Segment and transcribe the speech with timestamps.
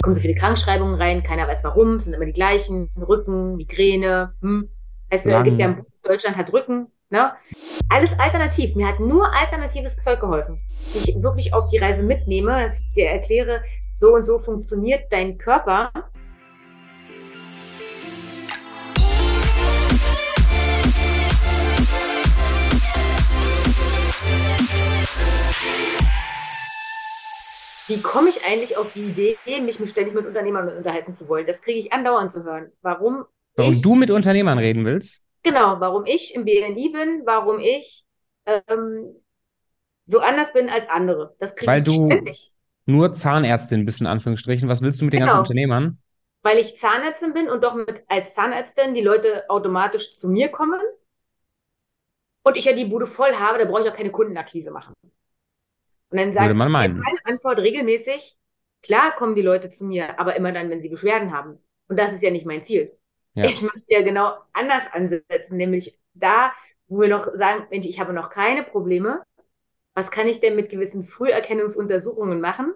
[0.00, 3.56] Es kommen so viele Krankschreibungen rein, keiner weiß warum, es sind immer die gleichen, Rücken,
[3.56, 4.70] Migräne, hm.
[5.10, 7.32] Es äh, gibt ja ein Buch, Deutschland hat Rücken, ne?
[7.90, 8.74] Alles alternativ.
[8.76, 10.58] Mir hat nur alternatives Zeug geholfen.
[10.94, 15.12] Die ich wirklich auf die Reise mitnehme, dass ich dir erkläre, so und so funktioniert
[15.12, 15.90] dein Körper.
[27.90, 31.44] Wie komme ich eigentlich auf die Idee, mich ständig mit Unternehmern unterhalten zu wollen?
[31.44, 32.72] Das kriege ich andauernd zu hören.
[32.82, 33.24] Warum?
[33.56, 35.22] Warum ich, du mit Unternehmern reden willst?
[35.42, 38.04] Genau, warum ich im BNI bin, warum ich
[38.46, 39.16] ähm,
[40.06, 41.34] so anders bin als andere.
[41.40, 42.52] Das kriege ich du ständig.
[42.86, 44.68] Nur Zahnärztin bist in Anführungsstrichen.
[44.68, 45.34] Was willst du mit den genau.
[45.34, 45.98] ganzen Unternehmern?
[46.42, 50.80] Weil ich Zahnärztin bin und doch mit, als Zahnärztin die Leute automatisch zu mir kommen
[52.44, 54.94] und ich ja die Bude voll habe, da brauche ich auch keine Kundenakquise machen.
[56.10, 56.98] Und dann sagt man meinen.
[56.98, 58.36] meine Antwort regelmäßig,
[58.82, 61.58] klar kommen die Leute zu mir, aber immer dann, wenn sie Beschwerden haben.
[61.88, 62.92] Und das ist ja nicht mein Ziel.
[63.34, 63.44] Ja.
[63.44, 66.52] Ich möchte ja genau anders ansetzen, nämlich da,
[66.88, 69.22] wo wir noch sagen, Mensch, ich habe noch keine Probleme.
[69.94, 72.74] Was kann ich denn mit gewissen Früherkennungsuntersuchungen machen,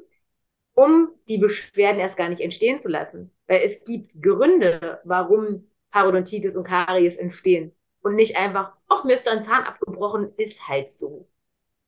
[0.75, 3.33] um die Beschwerden erst gar nicht entstehen zu lassen?
[3.47, 7.73] Weil es gibt Gründe, warum Parodontitis und Karies entstehen.
[8.03, 11.29] Und nicht einfach, ach, mir ist da ein Zahn abgebrochen, ist halt so.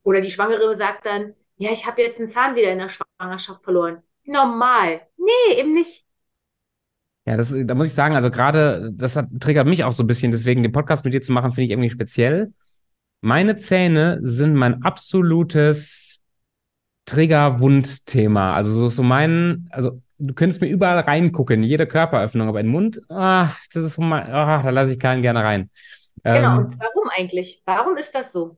[0.04, 3.62] Oder die Schwangere sagt dann, ja, ich habe jetzt einen Zahn wieder in der Schwangerschaft
[3.62, 4.02] verloren.
[4.24, 5.00] Normal.
[5.16, 6.04] Nee, eben nicht.
[7.26, 10.06] Ja, das, da muss ich sagen, also gerade, das hat, triggert mich auch so ein
[10.06, 12.52] bisschen, deswegen den Podcast mit dir zu machen, finde ich irgendwie speziell.
[13.20, 16.22] Meine Zähne sind mein absolutes
[17.06, 18.54] Trigger-Wundthema.
[18.54, 22.72] Also so, so mein, also du könntest mir überall reingucken, jede Körperöffnung, aber in den
[22.72, 25.70] Mund, ah, das ist so mein, ah, da lasse ich keinen gerne rein.
[26.22, 27.62] Genau, ähm, und warum eigentlich?
[27.64, 28.56] Warum ist das so?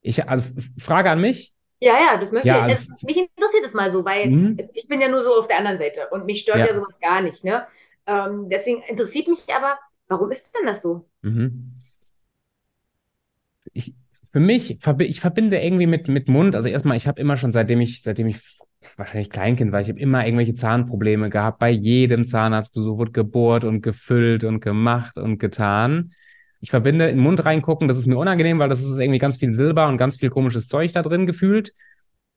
[0.00, 0.44] Ich, also
[0.78, 1.53] Frage an mich.
[1.84, 2.76] Ja, ja, das möchte ja, ich.
[2.76, 4.56] Also, mich interessiert es mal so, weil mhm.
[4.72, 6.98] ich bin ja nur so auf der anderen Seite und mich stört ja, ja sowas
[6.98, 7.44] gar nicht.
[7.44, 7.66] Ne?
[8.06, 11.04] Ähm, deswegen interessiert mich aber, warum ist denn das so?
[11.20, 11.74] Mhm.
[13.74, 13.92] Ich,
[14.32, 17.82] für mich, ich verbinde irgendwie mit, mit Mund, also erstmal, ich habe immer schon, seitdem
[17.82, 18.40] ich, seitdem ich
[18.96, 21.58] wahrscheinlich Kleinkind war, ich habe immer irgendwelche Zahnprobleme gehabt.
[21.58, 26.12] Bei jedem Zahnarztbesuch wurde gebohrt und gefüllt und gemacht und getan
[26.64, 29.36] ich verbinde in den Mund reingucken, das ist mir unangenehm, weil das ist irgendwie ganz
[29.36, 31.74] viel Silber und ganz viel komisches Zeug da drin gefühlt.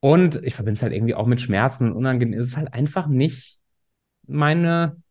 [0.01, 2.37] Und ich verbinde es halt irgendwie auch mit Schmerzen und unangenehm.
[2.37, 3.57] Es ist halt einfach nicht
[4.27, 5.01] meine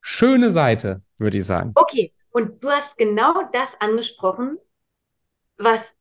[0.00, 1.70] schöne Seite, würde ich sagen.
[1.76, 4.58] Okay, und du hast genau das angesprochen,
[5.56, 5.96] was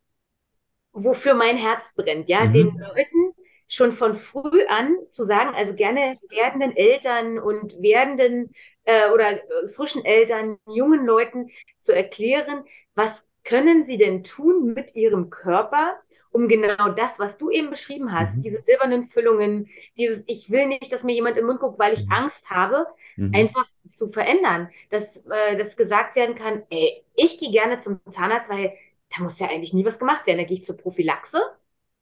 [0.94, 2.54] wofür mein Herz brennt, ja, mhm.
[2.54, 3.34] den Leuten
[3.68, 8.52] schon von früh an zu sagen, also gerne werdenden Eltern und werdenden
[8.86, 11.50] äh, oder äh, frischen Eltern, jungen Leuten
[11.80, 16.00] zu erklären, was können sie denn tun mit ihrem Körper,
[16.32, 18.42] um genau das, was du eben beschrieben hast, mhm.
[18.42, 22.06] diese silbernen Füllungen, dieses Ich will nicht, dass mir jemand im Mund guckt, weil ich
[22.06, 22.12] mhm.
[22.12, 23.32] Angst habe, mhm.
[23.36, 24.70] einfach zu verändern.
[24.90, 28.74] Dass, äh, dass gesagt werden kann, ey, ich gehe gerne zum Zahnarzt, weil
[29.16, 30.40] da muss ja eigentlich nie was gemacht werden.
[30.40, 31.40] Da gehe ich zur Prophylaxe,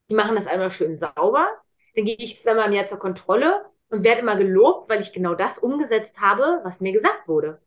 [0.10, 1.48] die machen das einmal schön sauber,
[1.96, 5.36] dann gehe ich zweimal im Jahr zur Kontrolle und werde immer gelobt, weil ich genau
[5.36, 7.60] das umgesetzt habe, was mir gesagt wurde.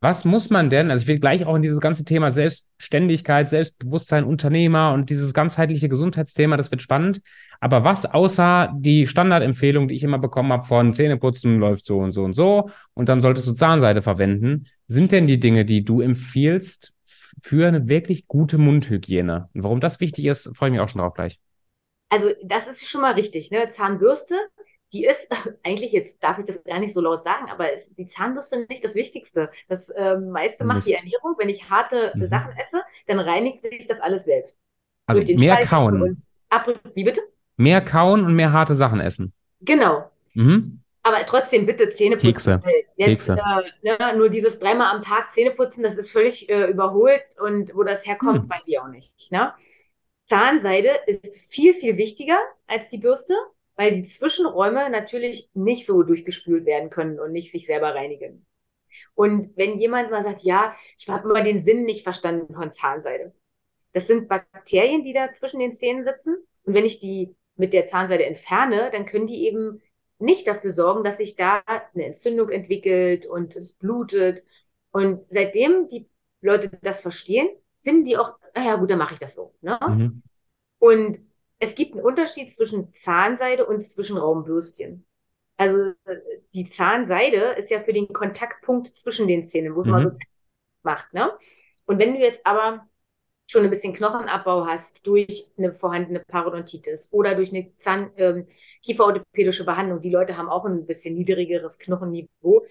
[0.00, 4.22] Was muss man denn, also ich will gleich auch in dieses ganze Thema Selbstständigkeit, Selbstbewusstsein,
[4.22, 7.20] Unternehmer und dieses ganzheitliche Gesundheitsthema, das wird spannend.
[7.58, 12.12] Aber was außer die Standardempfehlung, die ich immer bekommen habe von Zähneputzen läuft so und
[12.12, 16.00] so und so und dann solltest du Zahnseide verwenden, sind denn die Dinge, die du
[16.00, 16.92] empfiehlst
[17.40, 19.48] für eine wirklich gute Mundhygiene?
[19.52, 21.40] Und warum das wichtig ist, freue ich mich auch schon drauf gleich
[22.08, 23.50] also das ist schon mal richtig.
[23.50, 23.68] Ne?
[23.68, 24.34] Zahnbürste,
[24.92, 25.28] die ist
[25.62, 28.84] eigentlich, jetzt darf ich das gar nicht so laut sagen, aber ist die Zahnbürste nicht
[28.84, 29.50] das Wichtigste.
[29.68, 31.34] Das äh, meiste macht die Ernährung.
[31.38, 32.28] Wenn ich harte mhm.
[32.28, 34.58] Sachen esse, dann reinigt sich das alles selbst.
[35.06, 36.22] Also mehr Speichel kauen.
[36.94, 37.20] Wie bitte?
[37.56, 39.32] Mehr kauen und mehr harte Sachen essen.
[39.60, 40.10] Genau.
[40.34, 40.80] Mhm.
[41.02, 42.28] Aber trotzdem bitte Zähne putzen.
[42.28, 42.62] Kekse.
[42.96, 43.38] Jetzt Kekse.
[43.82, 47.74] Äh, ne, nur dieses dreimal am Tag Zähne putzen, das ist völlig äh, überholt und
[47.74, 48.50] wo das herkommt, hm.
[48.50, 49.12] weiß ich auch nicht.
[49.30, 49.52] Ne?
[50.28, 53.34] Zahnseide ist viel, viel wichtiger als die Bürste,
[53.76, 58.44] weil die Zwischenräume natürlich nicht so durchgespült werden können und nicht sich selber reinigen.
[59.14, 63.32] Und wenn jemand mal sagt, ja, ich habe immer den Sinn nicht verstanden von Zahnseide.
[63.94, 66.36] Das sind Bakterien, die da zwischen den Zähnen sitzen.
[66.64, 69.80] Und wenn ich die mit der Zahnseide entferne, dann können die eben
[70.18, 74.44] nicht dafür sorgen, dass sich da eine Entzündung entwickelt und es blutet.
[74.90, 76.06] Und seitdem die
[76.42, 77.48] Leute das verstehen,
[77.88, 79.54] finden die auch, naja gut, dann mache ich das so.
[79.62, 79.78] Ne?
[79.80, 80.22] Mhm.
[80.78, 81.20] Und
[81.58, 85.06] es gibt einen Unterschied zwischen Zahnseide und Zwischenraumbürstchen.
[85.56, 85.92] Also
[86.52, 89.92] die Zahnseide ist ja für den Kontaktpunkt zwischen den Zähnen, wo es mhm.
[89.92, 90.10] mal so
[90.82, 91.14] macht.
[91.14, 91.32] Ne?
[91.86, 92.86] Und wenn du jetzt aber
[93.46, 98.46] schon ein bisschen Knochenabbau hast durch eine vorhandene Parodontitis oder durch eine Zahn, ähm,
[98.82, 102.66] kieferorthopädische Behandlung, die Leute haben auch ein bisschen niedrigeres Knochenniveau,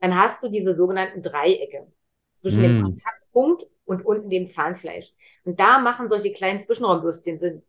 [0.00, 1.92] dann hast du diese sogenannten Dreiecke
[2.32, 2.62] zwischen mm.
[2.62, 5.12] dem Kontaktpunkt und unten dem Zahnfleisch.
[5.44, 7.62] Und da machen solche kleinen Zwischenraumbürstchen Sinn,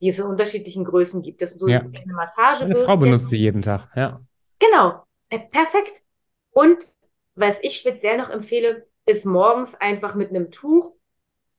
[0.00, 1.42] die es in unterschiedlichen Größen gibt.
[1.42, 1.80] Das sind so ja.
[1.80, 2.72] kleine Massagebürstchen.
[2.72, 4.20] Meine Frau benutzt sie jeden Tag, ja.
[4.58, 6.02] Genau, äh, perfekt.
[6.50, 6.86] Und
[7.34, 10.92] was ich speziell noch empfehle, ist morgens einfach mit einem Tuch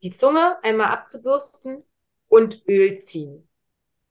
[0.03, 1.83] die Zunge einmal abzubürsten
[2.27, 3.47] und Öl ziehen.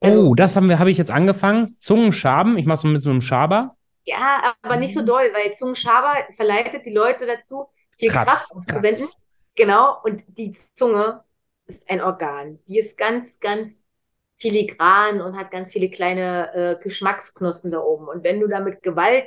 [0.01, 1.77] Also, oh, das haben wir, habe ich jetzt angefangen.
[1.79, 2.57] Zungenschaben.
[2.57, 3.77] Ich mache so mit so einem Schaber.
[4.05, 7.67] Ja, aber nicht so doll, weil Zungenschaber verleitet die Leute dazu,
[7.97, 9.05] viel Kratz, Kraft aufzuwenden.
[9.05, 9.17] Kratz.
[9.59, 10.01] Genau.
[10.05, 11.25] Und die Zunge
[11.67, 12.61] ist ein Organ.
[12.69, 13.89] Die ist ganz, ganz
[14.37, 18.07] filigran und hat ganz viele kleine äh, Geschmacksknospen da oben.
[18.07, 19.27] Und wenn du da mit Gewalt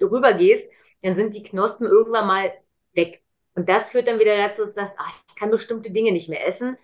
[0.00, 0.66] drüber gehst,
[1.02, 2.52] dann sind die Knospen irgendwann mal
[2.94, 3.22] weg.
[3.54, 6.78] Und das führt dann wieder dazu, dass ach, ich kann bestimmte Dinge nicht mehr essen.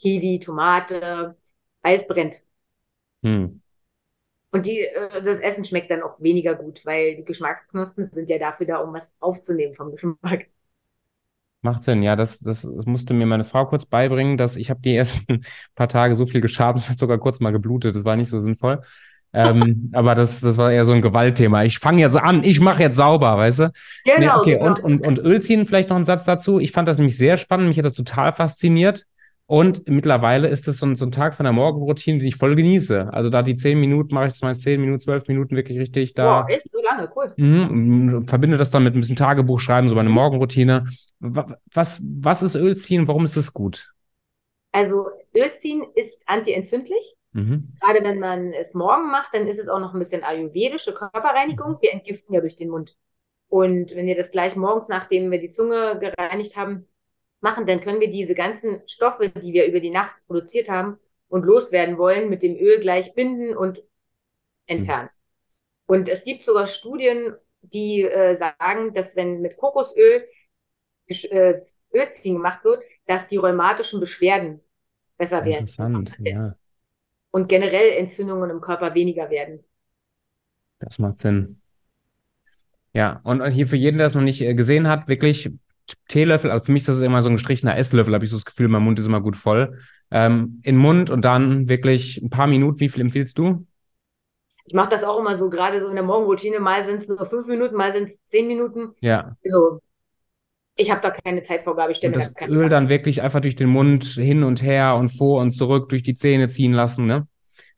[0.00, 1.36] Kiwi, Tomate,
[1.82, 2.44] Eis brennt.
[3.22, 3.62] Hm.
[4.50, 8.38] Und die, äh, das Essen schmeckt dann auch weniger gut, weil die Geschmacksknospen sind ja
[8.38, 10.48] dafür da, um was aufzunehmen vom Geschmack.
[11.62, 14.80] Macht Sinn, ja, das, das, das musste mir meine Frau kurz beibringen, dass ich habe
[14.82, 15.42] die ersten
[15.76, 18.40] paar Tage so viel geschabt, es hat sogar kurz mal geblutet, das war nicht so
[18.40, 18.82] sinnvoll.
[19.32, 21.62] ähm, aber das, das war eher so ein Gewaltthema.
[21.62, 23.70] Ich fange jetzt an, ich mache jetzt sauber, weißt du?
[24.04, 24.18] Genau.
[24.18, 24.66] Nee, okay, genau.
[24.66, 26.58] Und, und, und Öl ziehen, vielleicht noch ein Satz dazu.
[26.58, 29.06] Ich fand das nämlich sehr spannend, mich hat das total fasziniert.
[29.52, 32.56] Und mittlerweile ist es so ein, so ein Tag von der Morgenroutine, den ich voll
[32.56, 33.12] genieße.
[33.12, 36.14] Also da die zehn Minuten mache ich das mal zehn Minuten, zwölf Minuten wirklich richtig
[36.14, 36.40] da.
[36.40, 37.34] Boah, echt so lange, cool.
[37.36, 40.86] Mh, verbinde das dann mit ein bisschen Tagebuch schreiben, so meine Morgenroutine.
[41.20, 43.06] Was, was ist Ölziehen?
[43.08, 43.92] Warum ist es gut?
[44.72, 47.14] Also Ölziehen ist antientzündlich.
[47.32, 47.74] Mhm.
[47.78, 51.76] Gerade wenn man es morgen macht, dann ist es auch noch ein bisschen ayurvedische Körperreinigung.
[51.82, 52.96] Wir entgiften ja durch den Mund.
[53.48, 56.86] Und wenn wir das gleich morgens, nachdem wir die Zunge gereinigt haben,
[57.42, 60.98] machen, dann können wir diese ganzen Stoffe, die wir über die Nacht produziert haben
[61.28, 63.82] und loswerden wollen, mit dem Öl gleich binden und
[64.66, 65.08] entfernen.
[65.08, 65.94] Mhm.
[65.94, 70.24] Und es gibt sogar Studien, die äh, sagen, dass wenn mit Kokosöl
[71.08, 71.60] äh,
[71.92, 74.60] Ölziehen gemacht wird, dass die rheumatischen Beschwerden
[75.16, 75.60] besser werden.
[75.60, 76.56] Interessant, ja.
[77.30, 79.64] Und generell Entzündungen im Körper weniger werden.
[80.78, 81.60] Das macht Sinn.
[82.92, 85.50] Ja, und hier für jeden, der es noch nicht äh, gesehen hat, wirklich
[86.08, 88.44] Teelöffel, also für mich ist das immer so ein gestrichener Esslöffel, habe ich so das
[88.44, 89.78] Gefühl, mein Mund ist immer gut voll.
[90.10, 92.80] Ähm, in den Mund und dann wirklich ein paar Minuten.
[92.80, 93.66] Wie viel empfiehlst du?
[94.64, 96.60] Ich mache das auch immer so, gerade so in der Morgenroutine.
[96.60, 98.90] Mal sind es nur fünf Minuten, mal sind es zehn Minuten.
[99.00, 99.36] Ja.
[99.44, 99.80] So.
[100.76, 101.92] Ich habe da keine Zeitvorgabe.
[101.92, 102.68] Ich stelle das Öl Frage.
[102.68, 106.14] dann wirklich einfach durch den Mund hin und her und vor und zurück durch die
[106.14, 107.26] Zähne ziehen lassen, ne?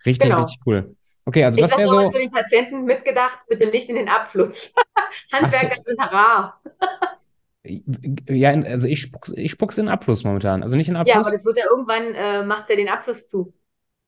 [0.07, 0.43] Richtig, genau.
[0.43, 0.95] richtig cool.
[1.25, 2.09] Okay, also ich das wäre so.
[2.09, 4.73] zu den Patienten mitgedacht, bitte nicht in den Abfluss.
[5.33, 5.83] Handwerker so.
[5.87, 6.61] sind rar.
[7.65, 10.63] Ja, also ich spuck's, ich spuck's in Abfluss momentan.
[10.63, 11.15] Also nicht in Abfluss.
[11.15, 13.55] Ja, aber das wird ja irgendwann, äh, macht ja den Abfluss zu.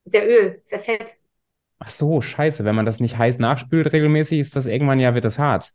[0.04, 1.14] Ja Öl, ja Fett.
[1.78, 2.64] Ach so, scheiße.
[2.64, 5.72] Wenn man das nicht heiß nachspült regelmäßig, ist das irgendwann ja, wird das hart.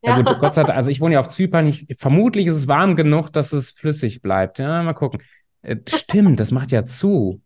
[0.00, 1.66] Ja, ja gut, Gott sei Dank, also ich wohne ja auf Zypern.
[1.66, 4.58] Ich, vermutlich ist es warm genug, dass es flüssig bleibt.
[4.58, 5.22] Ja, mal gucken.
[5.62, 7.42] Äh, stimmt, das macht ja zu.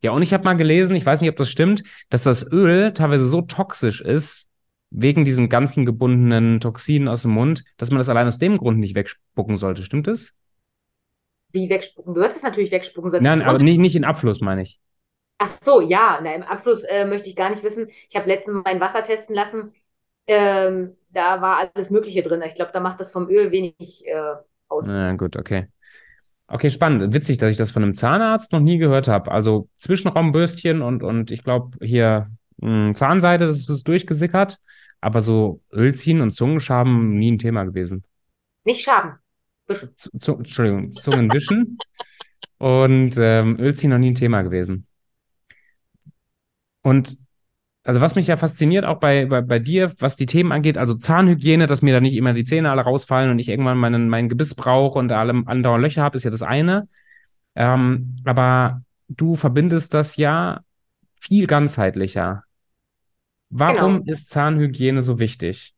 [0.00, 2.92] Ja, und ich habe mal gelesen, ich weiß nicht, ob das stimmt, dass das Öl
[2.92, 4.48] teilweise so toxisch ist,
[4.96, 8.78] wegen diesen ganzen gebundenen Toxinen aus dem Mund, dass man das allein aus dem Grund
[8.78, 9.82] nicht wegspucken sollte.
[9.82, 10.32] Stimmt das?
[11.52, 12.14] Wie wegspucken?
[12.14, 13.10] Du sollst es natürlich wegspucken.
[13.20, 14.80] Nein, aber nicht, nicht in Abfluss, meine ich.
[15.38, 16.20] Ach so, ja.
[16.22, 17.88] Na, Im Abfluss äh, möchte ich gar nicht wissen.
[18.08, 19.72] Ich habe letztens mein Wasser testen lassen.
[20.26, 22.42] Ähm, da war alles Mögliche drin.
[22.46, 24.34] Ich glaube, da macht das vom Öl wenig äh,
[24.68, 24.86] aus.
[24.86, 25.66] Na gut, okay.
[26.46, 27.12] Okay, spannend.
[27.12, 29.32] Witzig, dass ich das von einem Zahnarzt noch nie gehört habe.
[29.32, 34.58] Also Zwischenraumbürstchen und, und ich glaube hier mh, hm, Zahnseide, das ist durchgesickert.
[35.04, 38.04] Aber so Ölziehen und Zungenschaben nie ein Thema gewesen.
[38.64, 39.18] Nicht Schaben,
[39.66, 39.94] wischen.
[39.96, 41.76] Z Entschuldigung, Zungenwischen
[42.56, 44.86] und ähm, Ölziehen noch nie ein Thema gewesen.
[46.80, 47.18] Und
[47.82, 50.94] also was mich ja fasziniert, auch bei, bei, bei dir, was die Themen angeht, also
[50.94, 54.30] Zahnhygiene, dass mir da nicht immer die Zähne alle rausfallen und ich irgendwann meinen, mein
[54.30, 56.88] Gebiss brauche und alle andauernd Löcher habe, ist ja das eine.
[57.54, 60.60] Ähm, aber du verbindest das ja
[61.20, 62.44] viel ganzheitlicher.
[63.56, 64.10] Warum genau.
[64.10, 65.76] ist Zahnhygiene so wichtig?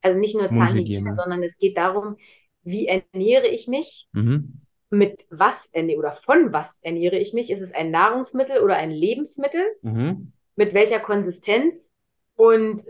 [0.00, 2.16] Also nicht nur Zahnhygiene, sondern es geht darum,
[2.62, 4.06] wie ernähre ich mich?
[4.12, 4.60] Mhm.
[4.88, 7.50] Mit was ernähre oder von was ernähre ich mich?
[7.50, 9.62] Ist es ein Nahrungsmittel oder ein Lebensmittel?
[9.82, 10.32] Mhm.
[10.54, 11.90] Mit welcher Konsistenz?
[12.36, 12.84] Und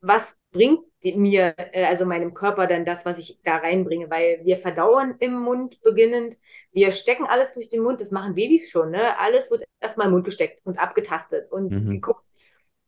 [0.00, 4.08] was bringt mir, äh, also meinem Körper dann das, was ich da reinbringe?
[4.08, 6.36] Weil wir verdauen im Mund beginnend.
[6.70, 8.00] Wir stecken alles durch den Mund.
[8.00, 9.18] Das machen Babys schon, ne?
[9.18, 11.90] Alles wird erstmal im Mund gesteckt und abgetastet und mhm.
[11.90, 12.23] geguckt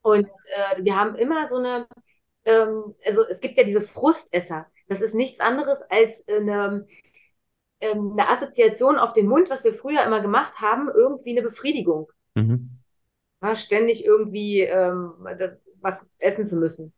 [0.07, 1.89] und äh, wir haben immer so eine,
[2.45, 4.67] ähm, also es gibt ja diese Frustesser.
[4.87, 6.87] Das ist nichts anderes als eine,
[7.81, 12.09] ähm, eine Assoziation auf den Mund, was wir früher immer gemacht haben, irgendwie eine Befriedigung.
[12.37, 12.71] Mhm.
[13.43, 16.93] Ja, ständig irgendwie ähm, das, was essen zu müssen.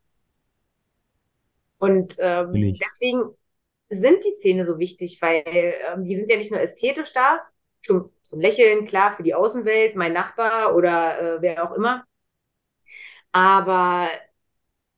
[1.78, 3.34] Und ähm, deswegen
[3.88, 7.40] sind die Zähne so wichtig, weil ähm, die sind ja nicht nur ästhetisch da,
[7.80, 12.04] schon zum Lächeln, klar, für die Außenwelt, mein Nachbar oder äh, wer auch immer.
[13.38, 14.08] Aber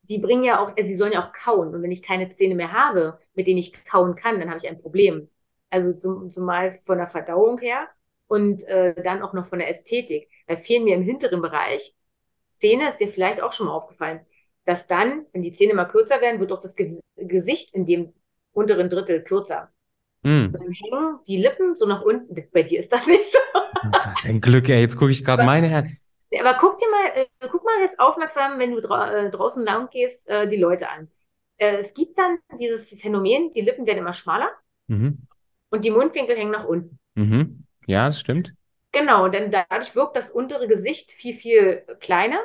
[0.09, 1.75] die bringen ja auch, also die sollen ja auch kauen.
[1.75, 4.67] Und wenn ich keine Zähne mehr habe, mit denen ich kauen kann, dann habe ich
[4.67, 5.29] ein Problem.
[5.69, 7.87] Also zum, zumal von der Verdauung her
[8.25, 10.27] und äh, dann auch noch von der Ästhetik.
[10.47, 11.93] Da fehlen mir im hinteren Bereich
[12.57, 14.21] Zähne, ist dir vielleicht auch schon mal aufgefallen,
[14.65, 18.11] dass dann, wenn die Zähne mal kürzer werden, wird auch das Ge Gesicht in dem
[18.53, 19.69] unteren Drittel kürzer.
[20.23, 20.51] Mm.
[20.51, 22.35] Dann hängen die Lippen so nach unten.
[22.51, 23.39] Bei dir ist das nicht so.
[23.91, 24.81] Das ist ein Glück, ey.
[24.81, 25.95] Jetzt gucke ich gerade meine Herren.
[26.39, 29.89] Aber guck dir mal, äh, guck mal jetzt aufmerksam, wenn du dra äh, draußen lang
[29.89, 31.09] gehst, äh, die Leute an.
[31.57, 34.51] Äh, es gibt dann dieses Phänomen, die Lippen werden immer schmaler
[34.87, 35.27] mhm.
[35.69, 36.99] und die Mundwinkel hängen nach unten.
[37.15, 37.65] Mhm.
[37.85, 38.53] Ja, das stimmt.
[38.93, 42.39] Genau, denn dadurch wirkt das untere Gesicht viel, viel kleiner.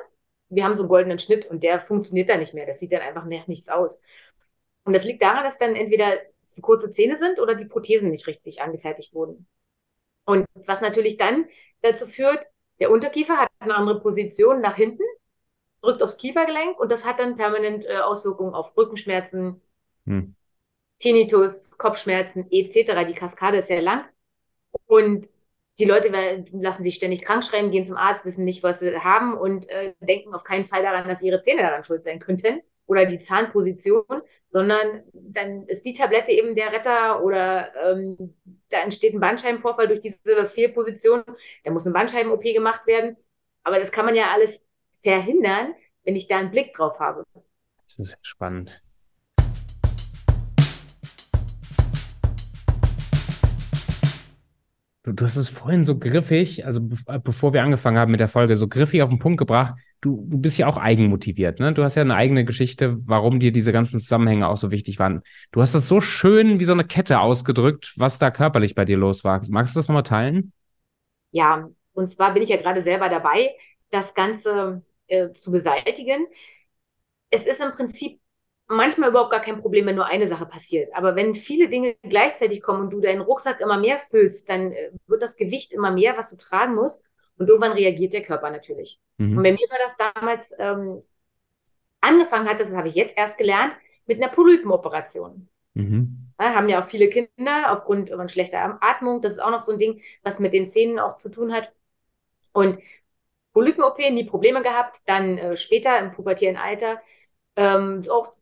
[0.48, 2.66] Wir haben so einen goldenen Schnitt und der funktioniert dann nicht mehr.
[2.66, 4.00] Das sieht dann einfach nach nichts aus.
[4.84, 8.26] Und das liegt daran, dass dann entweder zu kurze Zähne sind oder die Prothesen nicht
[8.28, 9.48] richtig angefertigt wurden.
[10.24, 11.46] Und was natürlich dann
[11.82, 12.46] dazu führt,
[12.80, 15.02] der Unterkiefer hat eine andere Position nach hinten,
[15.82, 19.60] drückt aufs Kiefergelenk und das hat dann permanent äh, Auswirkungen auf Rückenschmerzen,
[20.04, 20.34] hm.
[20.98, 23.06] Tinnitus, Kopfschmerzen etc.
[23.06, 24.04] Die Kaskade ist sehr lang.
[24.86, 25.28] Und
[25.78, 26.10] die Leute
[26.52, 29.94] lassen sich ständig krank schreiben, gehen zum Arzt, wissen nicht, was sie haben und äh,
[30.00, 34.04] denken auf keinen Fall daran, dass ihre Zähne daran schuld sein könnten oder die Zahnposition,
[34.50, 38.34] sondern dann ist die Tablette eben der Retter oder ähm,
[38.70, 41.22] da entsteht ein Bandscheibenvorfall durch diese Fehlposition,
[41.64, 43.16] da muss eine Bandscheiben-OP gemacht werden.
[43.62, 44.64] Aber das kann man ja alles
[45.02, 47.24] verhindern, wenn ich da einen Blick drauf habe.
[47.82, 48.82] Das ist spannend.
[55.02, 58.56] Du, hast es vorhin so griffig, also äh, bevor wir angefangen haben mit der Folge,
[58.56, 59.74] so griffig auf den Punkt gebracht.
[60.06, 61.74] Du, du bist ja auch eigenmotiviert, ne?
[61.74, 65.20] Du hast ja eine eigene Geschichte, warum dir diese ganzen Zusammenhänge auch so wichtig waren.
[65.50, 68.96] Du hast das so schön wie so eine Kette ausgedrückt, was da körperlich bei dir
[68.96, 69.42] los war.
[69.48, 70.52] Magst du das nochmal teilen?
[71.32, 73.50] Ja, und zwar bin ich ja gerade selber dabei,
[73.90, 76.28] das Ganze äh, zu beseitigen.
[77.30, 78.20] Es ist im Prinzip
[78.68, 80.94] manchmal überhaupt gar kein Problem, wenn nur eine Sache passiert.
[80.94, 84.92] Aber wenn viele Dinge gleichzeitig kommen und du deinen Rucksack immer mehr füllst, dann äh,
[85.08, 87.02] wird das Gewicht immer mehr, was du tragen musst.
[87.38, 89.00] Und irgendwann reagiert der Körper natürlich.
[89.18, 89.36] Mhm.
[89.36, 91.02] Und bei mir war das damals, ähm,
[92.00, 93.76] angefangen hat, das habe ich jetzt erst gelernt,
[94.06, 95.48] mit einer Polypenoperation.
[95.74, 96.32] Mhm.
[96.40, 99.20] Ja, haben ja auch viele Kinder aufgrund von schlechter Atmung.
[99.22, 101.72] Das ist auch noch so ein Ding, was mit den Zähnen auch zu tun hat.
[102.52, 102.78] Und
[103.52, 105.00] Polypen-OP, nie Probleme gehabt.
[105.06, 107.00] Dann äh, später im pubertären Alter
[107.56, 108.34] ähm, auch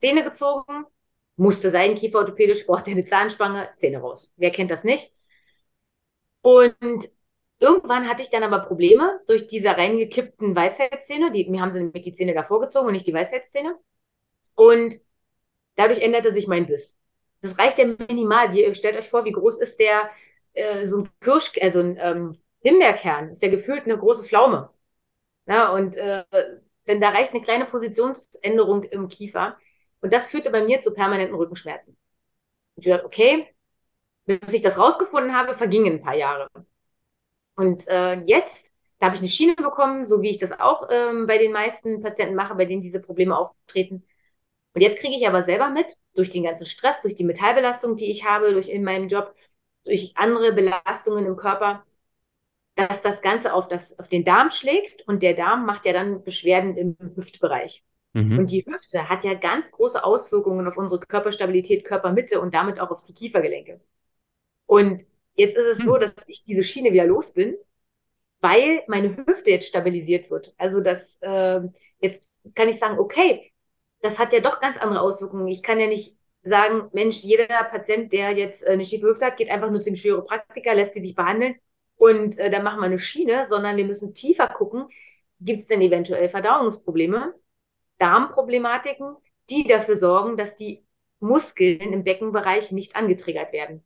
[0.00, 0.84] Zähne gezogen,
[1.36, 4.32] musste sein, Kieferorthopädisch, brauchte eine Zahnspange, Zähne raus.
[4.36, 5.12] Wer kennt das nicht?
[6.42, 7.08] Und
[7.58, 11.32] irgendwann hatte ich dann aber Probleme durch diese reingekippten Weisheitszähne.
[11.32, 13.76] Die, mir haben sie nämlich die Zähne davor gezogen und nicht die Weisheitszähne.
[14.54, 14.96] Und
[15.76, 16.98] dadurch änderte sich mein Biss.
[17.42, 18.54] Das reicht ja minimal.
[18.56, 20.10] Ihr stellt euch vor, wie groß ist der,
[20.54, 24.70] äh, so ein Kirsch, also ein ähm, Himbeerkern, ist ja gefühlt eine große Pflaume.
[25.46, 26.24] Ja, und äh,
[26.86, 29.56] denn da reicht eine kleine Positionsänderung im Kiefer.
[30.00, 31.96] Und das führte bei mir zu permanenten Rückenschmerzen.
[32.76, 33.46] Und ich dachte, okay,
[34.26, 36.48] bis ich das rausgefunden habe, vergingen ein paar Jahre.
[37.56, 41.26] Und äh, jetzt, da habe ich eine Schiene bekommen, so wie ich das auch ähm,
[41.26, 44.04] bei den meisten Patienten mache, bei denen diese Probleme auftreten.
[44.74, 48.10] Und jetzt kriege ich aber selber mit, durch den ganzen Stress, durch die Metallbelastung, die
[48.10, 49.34] ich habe, durch in meinem Job,
[49.84, 51.84] durch andere Belastungen im Körper,
[52.74, 56.22] dass das Ganze auf, das, auf den Darm schlägt und der Darm macht ja dann
[56.24, 57.82] Beschwerden im Hüftbereich.
[58.12, 58.38] Mhm.
[58.38, 62.90] Und die Hüfte hat ja ganz große Auswirkungen auf unsere Körperstabilität, Körpermitte und damit auch
[62.90, 63.80] auf die Kiefergelenke.
[64.66, 65.04] Und
[65.36, 67.56] jetzt ist es so, dass ich diese Schiene wieder los bin,
[68.40, 70.54] weil meine Hüfte jetzt stabilisiert wird.
[70.58, 71.60] Also das, äh,
[72.00, 73.52] jetzt kann ich sagen, okay,
[74.02, 75.48] das hat ja doch ganz andere Auswirkungen.
[75.48, 79.36] Ich kann ja nicht sagen, Mensch, jeder Patient, der jetzt äh, eine schiefe Hüfte hat,
[79.36, 81.56] geht einfach nur zum Chiropraktiker, lässt sie sich behandeln
[81.96, 84.88] und äh, dann machen wir eine Schiene, sondern wir müssen tiefer gucken,
[85.40, 87.34] gibt es denn eventuell Verdauungsprobleme?
[87.98, 89.16] Darmproblematiken,
[89.50, 90.84] die dafür sorgen, dass die
[91.20, 93.84] Muskeln im Beckenbereich nicht angetriggert werden.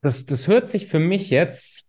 [0.00, 1.88] Das, das hört sich für mich jetzt,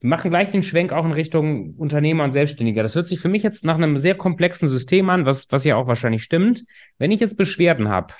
[0.00, 2.82] wir machen gleich den Schwenk auch in Richtung Unternehmer und Selbstständiger.
[2.82, 5.76] Das hört sich für mich jetzt nach einem sehr komplexen System an, was, was ja
[5.76, 6.64] auch wahrscheinlich stimmt.
[6.98, 8.14] Wenn ich jetzt Beschwerden habe,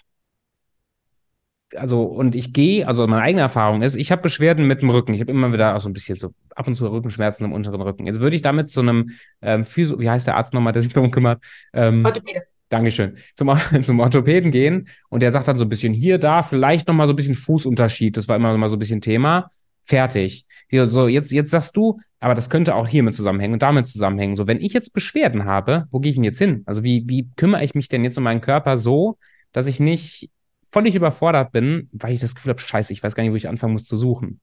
[1.76, 5.14] also und ich gehe, also meine eigene Erfahrung ist, ich habe Beschwerden mit dem Rücken.
[5.14, 7.80] Ich habe immer wieder auch so ein bisschen so ab und zu Rückenschmerzen im unteren
[7.80, 8.06] Rücken.
[8.06, 9.10] Jetzt würde ich damit zu einem
[9.40, 11.42] ähm, Physio, wie heißt der Arzt nochmal, der sich darum kümmert?
[11.72, 12.42] Ähm, Orthopäde.
[12.70, 16.88] Dankeschön, zum, zum Orthopäden gehen und der sagt dann so ein bisschen hier, da, vielleicht
[16.88, 18.16] nochmal so ein bisschen Fußunterschied.
[18.16, 19.50] Das war immer mal so ein bisschen Thema.
[19.82, 20.46] Fertig.
[20.70, 24.36] So, jetzt, jetzt sagst du, aber das könnte auch hiermit zusammenhängen und damit zusammenhängen.
[24.36, 26.62] So, wenn ich jetzt Beschwerden habe, wo gehe ich denn jetzt hin?
[26.66, 29.18] Also, wie, wie kümmere ich mich denn jetzt um meinen Körper so,
[29.52, 30.30] dass ich nicht
[30.70, 33.48] völlig überfordert bin, weil ich das Gefühl habe, scheiße, ich weiß gar nicht, wo ich
[33.48, 34.40] anfangen muss zu suchen?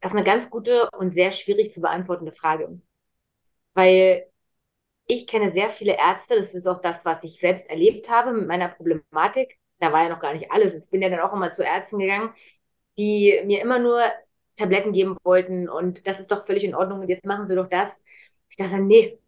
[0.00, 2.80] Das ist eine ganz gute und sehr schwierig zu beantwortende Frage.
[3.74, 4.24] Weil
[5.12, 8.46] ich kenne sehr viele Ärzte, das ist auch das, was ich selbst erlebt habe mit
[8.48, 9.58] meiner Problematik.
[9.78, 10.74] Da war ja noch gar nicht alles.
[10.74, 12.32] Ich bin ja dann auch immer zu Ärzten gegangen,
[12.96, 14.00] die mir immer nur
[14.56, 17.68] Tabletten geben wollten und das ist doch völlig in Ordnung und jetzt machen sie doch
[17.68, 18.00] das.
[18.48, 19.18] Ich dachte, nee.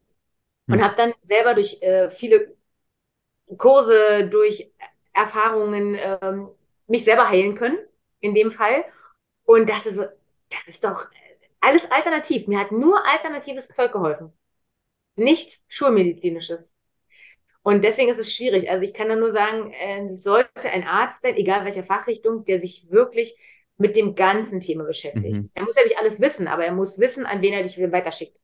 [0.67, 0.85] Und hm.
[0.85, 2.57] habe dann selber durch äh, viele
[3.59, 4.71] Kurse, durch
[5.13, 6.49] Erfahrungen ähm,
[6.87, 7.79] mich selber heilen können,
[8.21, 8.85] in dem Fall.
[9.45, 10.05] Und dachte so,
[10.51, 11.07] das ist doch
[11.61, 12.47] alles alternativ.
[12.47, 14.33] Mir hat nur alternatives Zeug geholfen.
[15.17, 16.73] Nichts Schulmedizinisches.
[17.63, 18.69] Und deswegen ist es schwierig.
[18.69, 22.45] Also ich kann da nur sagen, äh, es sollte ein Arzt sein, egal welcher Fachrichtung,
[22.45, 23.35] der sich wirklich
[23.79, 25.37] mit dem ganzen Thema beschäftigt.
[25.37, 25.51] Mhm.
[25.55, 28.41] Er muss ja nicht alles wissen, aber er muss wissen, an wen er dich weiterschickt.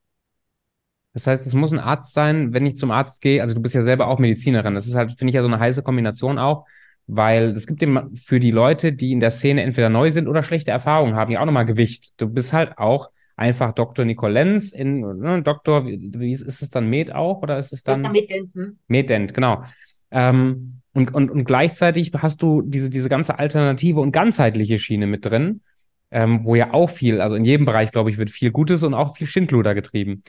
[1.12, 3.42] Das heißt, es muss ein Arzt sein, wenn ich zum Arzt gehe.
[3.42, 4.74] Also du bist ja selber auch Medizinerin.
[4.74, 6.66] Das ist halt, finde ich ja so eine heiße Kombination auch,
[7.06, 10.42] weil es gibt eben für die Leute, die in der Szene entweder neu sind oder
[10.42, 12.12] schlechte Erfahrungen haben, ja auch nochmal Gewicht.
[12.20, 13.10] Du bist halt auch
[13.40, 14.04] einfach Dr.
[14.04, 18.02] Nicolenz in ne, Doktor, wie, wie ist, es dann Med auch oder ist es dann?
[18.02, 18.12] Dr.
[18.12, 18.50] Medent.
[18.54, 18.78] Hm?
[18.86, 19.64] Medent, genau.
[20.10, 25.24] Ähm, und, und, und gleichzeitig hast du diese, diese ganze alternative und ganzheitliche Schiene mit
[25.24, 25.62] drin,
[26.10, 28.92] ähm, wo ja auch viel, also in jedem Bereich, glaube ich, wird viel Gutes und
[28.92, 30.22] auch viel Schindluder getrieben.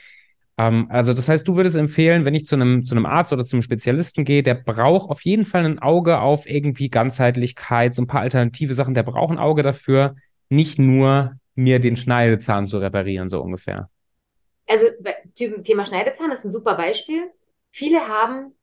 [0.58, 3.44] Ähm, also das heißt, du würdest empfehlen, wenn ich zu einem, zu einem Arzt oder
[3.44, 8.04] zu einem Spezialisten gehe, der braucht auf jeden Fall ein Auge auf irgendwie Ganzheitlichkeit, so
[8.04, 10.16] ein paar alternative Sachen, der braucht ein Auge dafür,
[10.50, 13.90] nicht nur mir den Schneidezahn zu reparieren, so ungefähr.
[14.68, 14.88] Also
[15.64, 17.30] Thema Schneidezahn ist ein super Beispiel.
[17.72, 18.54] Viele haben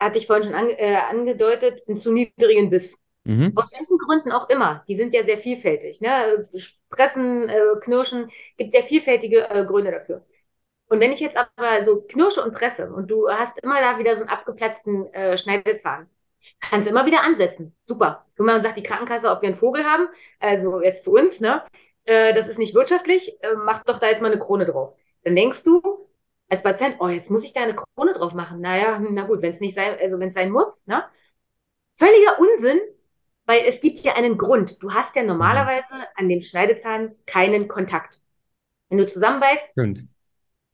[0.00, 2.98] hatte ich vorhin schon an, äh, angedeutet, einen zu niedrigen Biss.
[3.24, 3.52] Mhm.
[3.56, 4.84] Aus welchen Gründen auch immer.
[4.88, 6.00] Die sind ja sehr vielfältig.
[6.00, 6.46] Ne?
[6.90, 10.24] Pressen, äh, Knirschen, gibt sehr vielfältige äh, Gründe dafür.
[10.88, 14.14] Und wenn ich jetzt aber so knirsche und presse und du hast immer da wieder
[14.14, 16.08] so einen abgeplatzten äh, Schneidezahn,
[16.60, 17.74] kannst du immer wieder ansetzen.
[17.84, 18.26] Super.
[18.36, 20.08] Wenn man sagt, die Krankenkasse, ob wir einen Vogel haben,
[20.40, 21.62] also jetzt zu uns, ne,
[22.04, 24.94] äh, das ist nicht wirtschaftlich, äh, mach doch da jetzt mal eine Krone drauf.
[25.22, 25.82] Dann denkst du,
[26.48, 28.60] als Patient, oh, jetzt muss ich da eine Krone drauf machen.
[28.60, 31.04] Naja, na gut, wenn es nicht sein, also wenn es sein muss, ne?
[31.92, 32.80] Völliger Unsinn,
[33.46, 34.82] weil es gibt ja einen Grund.
[34.82, 38.20] Du hast ja normalerweise an dem Schneidezahn keinen Kontakt.
[38.88, 40.04] Wenn du zusammenbeißt, Stimmt.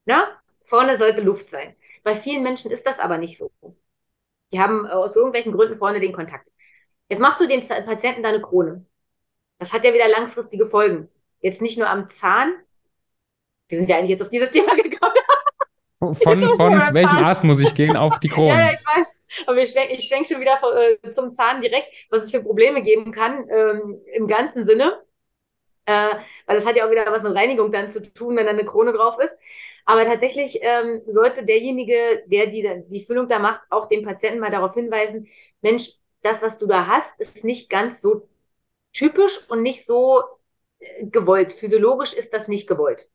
[0.07, 1.77] Na, vorne sollte Luft sein.
[2.03, 3.51] Bei vielen Menschen ist das aber nicht so.
[4.53, 6.49] Die haben aus irgendwelchen Gründen vorne den Kontakt.
[7.09, 8.87] Jetzt machst du dem Patienten deine Krone.
[9.59, 11.09] Das hat ja wieder langfristige Folgen.
[11.41, 12.55] Jetzt nicht nur am Zahn.
[13.69, 15.15] Wir sind ja eigentlich jetzt auf dieses Thema gekommen.
[15.99, 18.59] Von, von welchem Arzt muss ich gehen auf die Krone?
[18.59, 19.09] ja, ich weiß.
[19.47, 23.13] Aber ich schwenke schwenk schon wieder äh, zum Zahn direkt, was es für Probleme geben
[23.13, 25.03] kann, ähm, im ganzen Sinne.
[25.85, 26.15] Äh,
[26.47, 28.65] weil das hat ja auch wieder was mit Reinigung dann zu tun, wenn da eine
[28.65, 29.37] Krone drauf ist.
[29.85, 34.51] Aber tatsächlich ähm, sollte derjenige, der die, die Füllung da macht, auch den Patienten mal
[34.51, 35.29] darauf hinweisen,
[35.61, 38.29] Mensch, das, was du da hast, ist nicht ganz so
[38.93, 40.23] typisch und nicht so
[40.79, 41.53] äh, gewollt.
[41.53, 43.09] Physiologisch ist das nicht gewollt.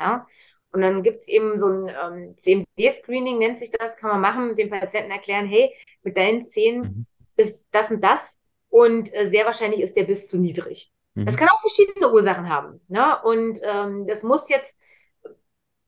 [0.00, 0.26] Ja?
[0.72, 4.56] Und dann gibt es eben so ein ähm, CMD-Screening, nennt sich das, kann man machen,
[4.56, 7.06] dem Patienten erklären, hey, mit deinen Zähnen mhm.
[7.36, 10.92] ist das und das und äh, sehr wahrscheinlich ist der Biss zu niedrig.
[11.14, 11.24] Mhm.
[11.24, 12.80] Das kann auch verschiedene Ursachen haben.
[12.88, 13.18] Ne?
[13.22, 14.76] Und ähm, das muss jetzt,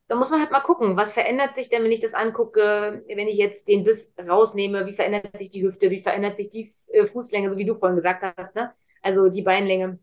[0.08, 3.28] da muss man halt mal gucken, was verändert sich denn, wenn ich das angucke, wenn
[3.28, 7.04] ich jetzt den Biss rausnehme, wie verändert sich die Hüfte, wie verändert sich die äh,
[7.06, 8.72] Fußlänge, so wie du vorhin gesagt hast, ne?
[9.02, 9.98] also die Beinlänge.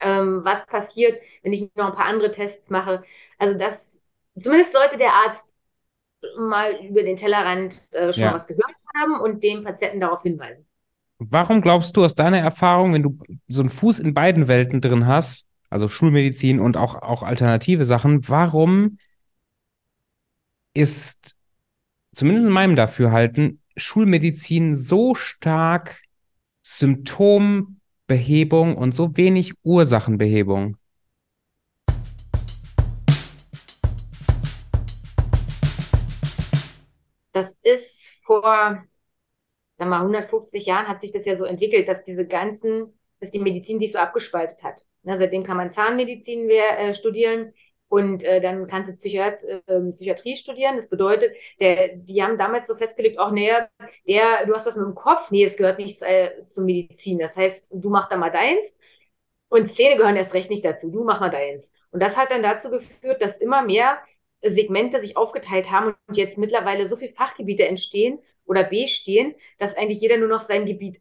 [0.00, 3.02] Ähm, was passiert, wenn ich noch ein paar andere Tests mache.
[3.38, 4.00] Also das
[4.38, 5.48] zumindest sollte der Arzt
[6.38, 8.34] mal über den Tellerrand äh, schon ja.
[8.34, 10.64] was gehört haben und dem Patienten darauf hinweisen.
[11.18, 13.18] Warum glaubst du aus deiner Erfahrung, wenn du
[13.48, 18.28] so einen Fuß in beiden Welten drin hast, also Schulmedizin und auch, auch alternative Sachen,
[18.28, 18.98] warum
[20.74, 21.36] ist
[22.14, 26.02] zumindest in meinem Dafürhalten Schulmedizin so stark
[26.62, 30.76] Symptombehebung und so wenig Ursachenbehebung?
[37.34, 38.82] das ist vor,
[39.76, 43.40] sagen wir 150 Jahren hat sich das ja so entwickelt, dass diese ganzen, dass die
[43.40, 44.86] Medizin sich so abgespaltet hat.
[45.02, 47.52] Ne, seitdem kann man Zahnmedizin äh, studieren
[47.94, 50.74] und äh, dann kannst du Psychiat äh, Psychiatrie studieren.
[50.74, 53.70] Das bedeutet, der, die haben damals so festgelegt, auch näher,
[54.08, 57.20] der, du hast das mit dem Kopf, nee, es gehört nicht äh, zur Medizin.
[57.20, 58.74] Das heißt, du machst da mal deins
[59.48, 60.90] und Zähne gehören erst recht nicht dazu.
[60.90, 61.70] Du mach mal deins.
[61.92, 63.98] Und das hat dann dazu geführt, dass immer mehr
[64.42, 70.00] Segmente sich aufgeteilt haben und jetzt mittlerweile so viele Fachgebiete entstehen oder bestehen, dass eigentlich
[70.00, 71.00] jeder nur noch sein Gebiet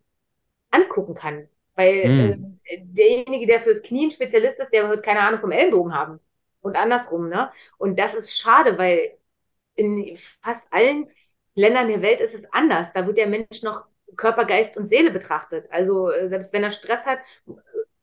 [0.70, 1.50] angucken kann.
[1.74, 2.60] Weil mhm.
[2.66, 6.20] äh, derjenige, der fürs Knie ein Spezialist ist, der wird keine Ahnung vom Ellenbogen haben.
[6.64, 7.52] Und andersrum, ne?
[7.78, 9.18] Und das ist schade, weil
[9.76, 11.10] in fast allen
[11.56, 12.94] Ländern der Welt ist es anders.
[12.94, 15.68] Da wird der Mensch noch Körper, Geist und Seele betrachtet.
[15.72, 17.20] Also äh, selbst wenn er Stress hat,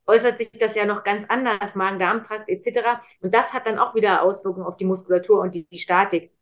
[0.06, 3.00] äußert sich das ja noch ganz anders, Magen-Darm-Trakt etc.
[3.20, 6.32] Und das hat dann auch wieder Auswirkungen auf die Muskulatur und die, die Statik.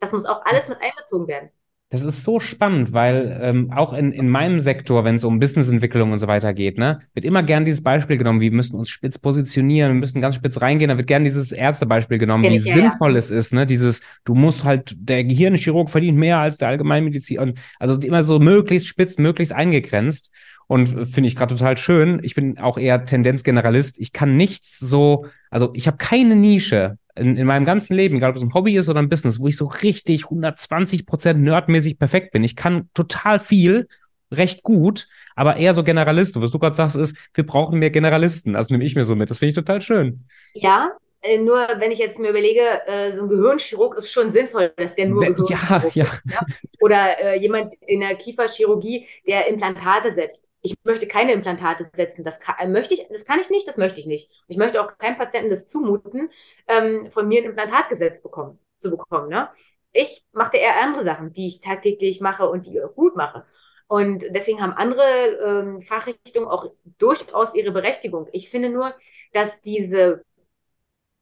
[0.00, 1.50] Das muss auch alles mit einbezogen werden.
[1.90, 6.12] Das ist so spannend, weil ähm, auch in, in meinem Sektor, wenn es um Businessentwicklung
[6.12, 9.18] und so weiter geht, ne, wird immer gern dieses Beispiel genommen, wir müssen uns spitz
[9.18, 12.74] positionieren, wir müssen ganz spitz reingehen, da wird gern dieses Ärztebeispiel genommen, Kenn wie ja,
[12.74, 13.18] sinnvoll ja.
[13.18, 17.58] es ist, ne, dieses, du musst halt, der Gehirnchirurg verdient mehr als der Allgemeinmedizin und
[17.78, 20.30] also immer so möglichst spitz, möglichst eingegrenzt
[20.66, 22.20] und finde ich gerade total schön.
[22.22, 23.98] Ich bin auch eher Tendenzgeneralist.
[23.98, 28.30] Ich kann nichts so, also ich habe keine Nische, in, in meinem ganzen Leben, egal
[28.30, 31.98] ob es ein Hobby ist oder ein Business, wo ich so richtig 120 Prozent nerdmäßig
[31.98, 32.44] perfekt bin.
[32.44, 33.88] Ich kann total viel,
[34.30, 36.36] recht gut, aber eher so Generalist.
[36.36, 38.54] Und was du gerade sagst, ist, wir brauchen mehr Generalisten.
[38.54, 39.30] Das nehme ich mir so mit.
[39.30, 40.24] Das finde ich total schön.
[40.54, 40.90] Ja,
[41.22, 44.94] äh, nur wenn ich jetzt mir überlege, äh, so ein Gehirnchirurg ist schon sinnvoll, dass
[44.94, 46.40] der nur Gehirnchirurg ja, ja.
[46.46, 46.58] ist.
[46.80, 50.47] Oder äh, jemand in der Kieferchirurgie, der Implantate setzt.
[50.60, 52.24] Ich möchte keine Implantate setzen.
[52.24, 54.30] Das kann, äh, möchte ich, das kann ich nicht, das möchte ich nicht.
[54.48, 56.30] Ich möchte auch keinem Patienten das zumuten,
[56.66, 59.28] ähm, von mir ein Implantat gesetzt bekommen, zu bekommen.
[59.28, 59.48] Ne?
[59.92, 63.44] Ich mache eher andere Sachen, die ich tagtäglich mache und die ich auch gut mache.
[63.86, 68.28] Und deswegen haben andere ähm, Fachrichtungen auch durchaus ihre Berechtigung.
[68.32, 68.94] Ich finde nur,
[69.32, 70.24] dass diese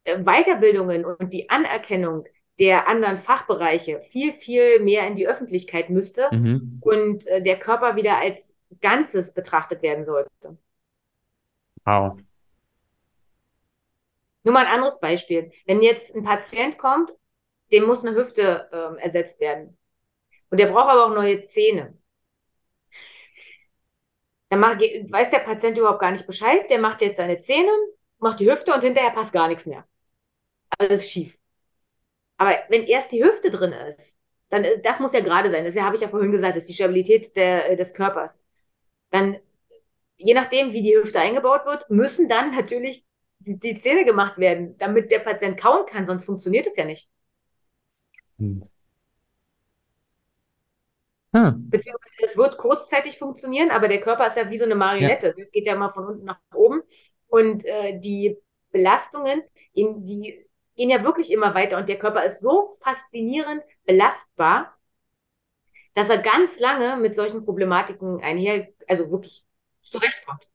[0.04, 2.24] äh, Weiterbildungen und die Anerkennung
[2.58, 6.80] der anderen Fachbereiche viel, viel mehr in die Öffentlichkeit müsste mhm.
[6.80, 10.58] und äh, der Körper wieder als Ganzes betrachtet werden sollte.
[11.84, 12.18] Wow.
[14.44, 15.52] Nur mal ein anderes Beispiel.
[15.66, 17.12] Wenn jetzt ein Patient kommt,
[17.72, 19.76] dem muss eine Hüfte ähm, ersetzt werden.
[20.50, 21.98] Und der braucht aber auch neue Zähne.
[24.48, 26.70] Dann macht, weiß der Patient überhaupt gar nicht Bescheid.
[26.70, 27.72] Der macht jetzt seine Zähne,
[28.18, 29.84] macht die Hüfte und hinterher passt gar nichts mehr
[30.78, 31.38] alles schief.
[32.38, 34.18] Aber wenn erst die Hüfte drin ist,
[34.50, 35.64] dann äh, das muss ja gerade sein.
[35.64, 38.38] Das habe ich ja vorhin gesagt, das ist die Stabilität der, äh, des Körpers.
[39.16, 39.36] Dann,
[40.18, 43.04] je nachdem, wie die Hüfte eingebaut wird, müssen dann natürlich
[43.38, 47.08] die, die Zähne gemacht werden, damit der Patient kauen kann, sonst funktioniert es ja nicht.
[48.38, 48.62] Hm.
[51.32, 51.70] Hm.
[51.70, 55.34] Beziehungsweise es wird kurzzeitig funktionieren, aber der Körper ist ja wie so eine Marionette.
[55.38, 55.50] Es ja.
[55.52, 56.82] geht ja immer von unten nach oben.
[57.28, 58.36] Und äh, die
[58.70, 64.75] Belastungen, in die gehen ja wirklich immer weiter und der Körper ist so faszinierend belastbar,
[65.96, 69.46] dass er ganz lange mit solchen Problematiken einher, also wirklich
[69.80, 70.46] zurechtkommt.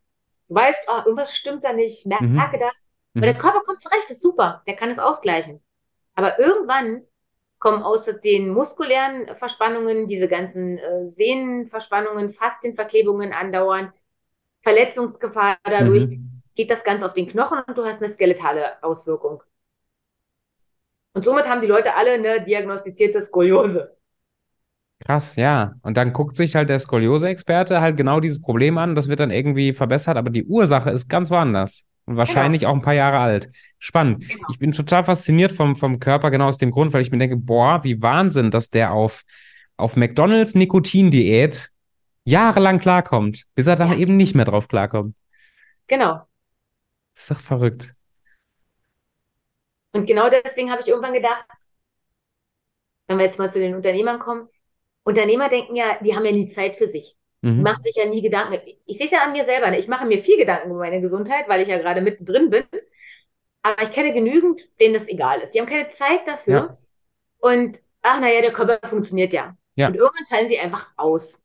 [0.48, 2.60] Du weißt, oh, irgendwas stimmt da nicht, merke mhm.
[2.60, 2.90] das.
[3.14, 3.22] Mhm.
[3.22, 5.60] der Körper kommt zurecht, ist super, der kann es ausgleichen.
[6.14, 7.08] Aber irgendwann
[7.58, 13.92] kommen außer den muskulären Verspannungen diese ganzen äh, Sehnenverspannungen, Faszienverklebungen andauern,
[14.62, 16.44] Verletzungsgefahr dadurch, mhm.
[16.54, 19.42] geht das Ganze auf den Knochen und du hast eine skeletale Auswirkung.
[21.14, 23.98] Und somit haben die Leute alle eine diagnostizierte Skoliose.
[25.06, 25.74] Krass, ja.
[25.82, 28.96] Und dann guckt sich halt der Skoliose-Experte halt genau dieses Problem an.
[28.96, 31.86] Das wird dann irgendwie verbessert, aber die Ursache ist ganz woanders.
[32.06, 32.72] Und wahrscheinlich genau.
[32.72, 33.50] auch ein paar Jahre alt.
[33.80, 34.28] Spannend.
[34.28, 34.48] Genau.
[34.52, 37.38] Ich bin total fasziniert vom, vom Körper, genau aus dem Grund, weil ich mir denke,
[37.38, 39.24] boah, wie Wahnsinn, dass der auf,
[39.78, 41.70] auf McDonalds Nikotindiät
[42.24, 43.98] jahrelang klarkommt, bis er dann ja.
[43.98, 45.16] eben nicht mehr drauf klarkommt.
[45.88, 46.22] Genau.
[47.16, 47.92] ist doch verrückt.
[49.94, 51.46] Und genau deswegen habe ich irgendwann gedacht,
[53.08, 54.48] wenn wir jetzt mal zu den Unternehmern kommen,
[55.04, 57.16] Unternehmer denken ja, die haben ja nie Zeit für sich.
[57.42, 57.58] Mhm.
[57.58, 58.60] Die machen sich ja nie Gedanken.
[58.86, 59.72] Ich sehe es ja an mir selber.
[59.72, 59.80] Ne?
[59.80, 62.64] Ich mache mir viel Gedanken über meine Gesundheit, weil ich ja gerade mittendrin bin.
[63.64, 65.52] Aber ich kenne genügend, denen das egal ist.
[65.52, 66.54] Die haben keine Zeit dafür.
[66.54, 66.78] Ja.
[67.40, 69.56] Und ach, naja, der Körper funktioniert ja.
[69.76, 69.88] ja.
[69.88, 71.42] Und irgendwann fallen sie einfach aus.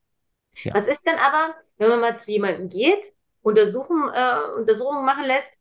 [0.62, 0.74] Ja.
[0.74, 5.58] Was ist denn aber, wenn man mal zu jemandem geht, Untersuchung, äh, Untersuchungen machen lässt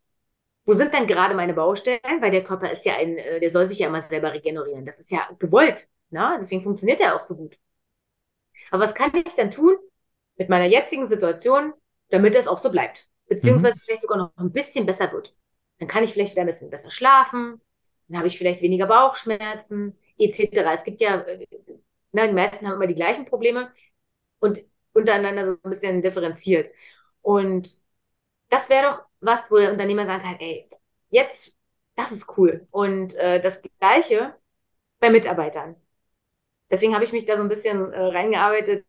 [0.66, 2.20] wo sind dann gerade meine Baustellen?
[2.20, 4.84] Weil der Körper ist ja ein, äh, der soll sich ja immer selber regenerieren.
[4.84, 5.88] Das ist ja gewollt.
[6.10, 6.38] Ne?
[6.40, 7.56] Deswegen funktioniert er auch so gut.
[8.70, 9.76] Aber was kann ich dann tun
[10.36, 11.72] mit meiner jetzigen Situation,
[12.10, 13.08] damit das auch so bleibt?
[13.28, 13.80] Beziehungsweise mhm.
[13.84, 15.34] vielleicht sogar noch ein bisschen besser wird.
[15.78, 17.60] Dann kann ich vielleicht wieder ein bisschen besser schlafen,
[18.08, 20.74] dann habe ich vielleicht weniger Bauchschmerzen, etc.
[20.74, 21.46] Es gibt ja, äh,
[22.12, 23.72] na, die meisten haben immer die gleichen Probleme
[24.38, 26.72] und untereinander so ein bisschen differenziert.
[27.22, 27.80] Und
[28.48, 30.68] das wäre doch was, wo der Unternehmer sagen kann, ey,
[31.10, 31.58] jetzt,
[31.96, 32.66] das ist cool.
[32.70, 34.34] Und äh, das Gleiche
[35.00, 35.76] bei Mitarbeitern.
[36.70, 38.84] Deswegen habe ich mich da so ein bisschen äh, reingearbeitet,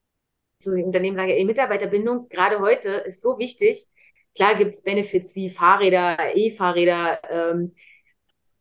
[0.59, 3.87] zu den Unternehmen sage, ey, Mitarbeiterbindung, gerade heute, ist so wichtig.
[4.35, 7.75] Klar gibt's Benefits wie Fahrräder, E-Fahrräder, ähm,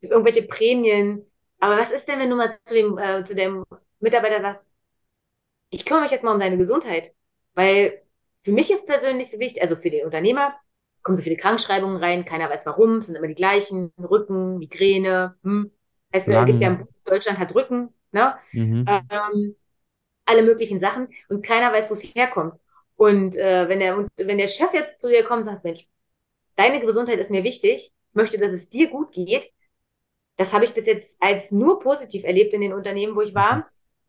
[0.00, 1.24] irgendwelche Prämien,
[1.58, 3.64] Aber was ist denn, wenn du mal zu dem, äh, zu dem
[4.00, 4.64] Mitarbeiter sagst,
[5.70, 7.14] ich kümmere mich jetzt mal um deine Gesundheit,
[7.54, 8.02] weil
[8.40, 10.54] für mich ist persönlich so wichtig, also für den Unternehmer,
[10.96, 14.58] es kommen so viele Krankschreibungen rein, keiner weiß warum, es sind immer die gleichen, Rücken,
[14.58, 15.72] Migräne, hm.
[16.12, 18.36] Es äh, gibt ja, Deutschland hat Rücken, ne?
[18.52, 18.84] Mhm.
[18.88, 19.56] Ähm,
[20.24, 22.54] alle möglichen Sachen und keiner weiß, wo es herkommt.
[22.96, 25.86] Und äh, wenn, der, wenn der Chef jetzt zu dir kommt und sagt, Mensch,
[26.56, 29.52] deine Gesundheit ist mir wichtig, möchte, dass es dir gut geht,
[30.36, 33.56] das habe ich bis jetzt als nur positiv erlebt in den Unternehmen, wo ich war.
[33.56, 33.64] Mhm.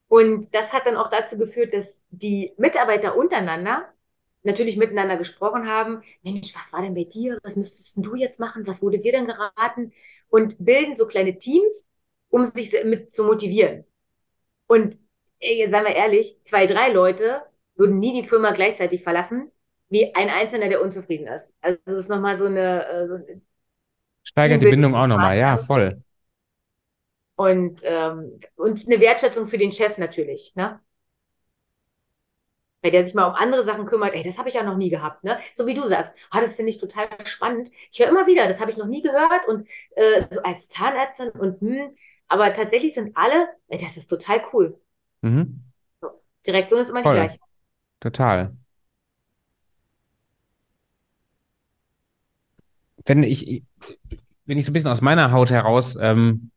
[0.10, 3.93] Und das hat dann auch dazu geführt, dass die Mitarbeiter untereinander
[4.43, 6.01] natürlich miteinander gesprochen haben.
[6.23, 7.38] Mensch, was war denn bei dir?
[7.43, 8.65] Was müsstest du jetzt machen?
[8.65, 9.91] Was wurde dir denn geraten?
[10.29, 11.89] Und bilden so kleine Teams,
[12.38, 13.84] um sich mit zu motivieren.
[14.67, 14.97] Und
[15.39, 17.41] ey, sagen wir ehrlich, zwei, drei Leute
[17.76, 19.52] würden nie die Firma gleichzeitig verlassen,
[19.89, 21.54] wie ein Einzelner, der unzufrieden ist.
[21.62, 23.41] Also das ist nochmal so eine, äh, so eine
[24.23, 26.02] Steigert die Bindung auch nochmal, ja, voll.
[27.38, 30.80] Und, ähm, und eine Wertschätzung für den Chef natürlich, ne?
[32.82, 34.89] Weil der sich mal um andere Sachen kümmert, ey, das habe ich ja noch nie
[34.89, 35.39] gehabt, ne?
[35.56, 37.71] So wie du sagst, ah, das finde ich total spannend.
[37.91, 41.30] Ich höre immer wieder, das habe ich noch nie gehört und äh, so als Zahnärztin
[41.30, 41.95] und hm,
[42.28, 44.80] aber tatsächlich sind alle, ey, das ist total cool.
[45.22, 45.63] Mhm.
[46.02, 46.10] So,
[46.46, 47.13] die Reaktion ist immer Voll.
[47.13, 47.40] die gleiche.
[48.00, 48.56] Total.
[53.06, 53.63] Wenn ich,
[54.46, 56.52] wenn ich so ein bisschen aus meiner Haut heraus, ähm,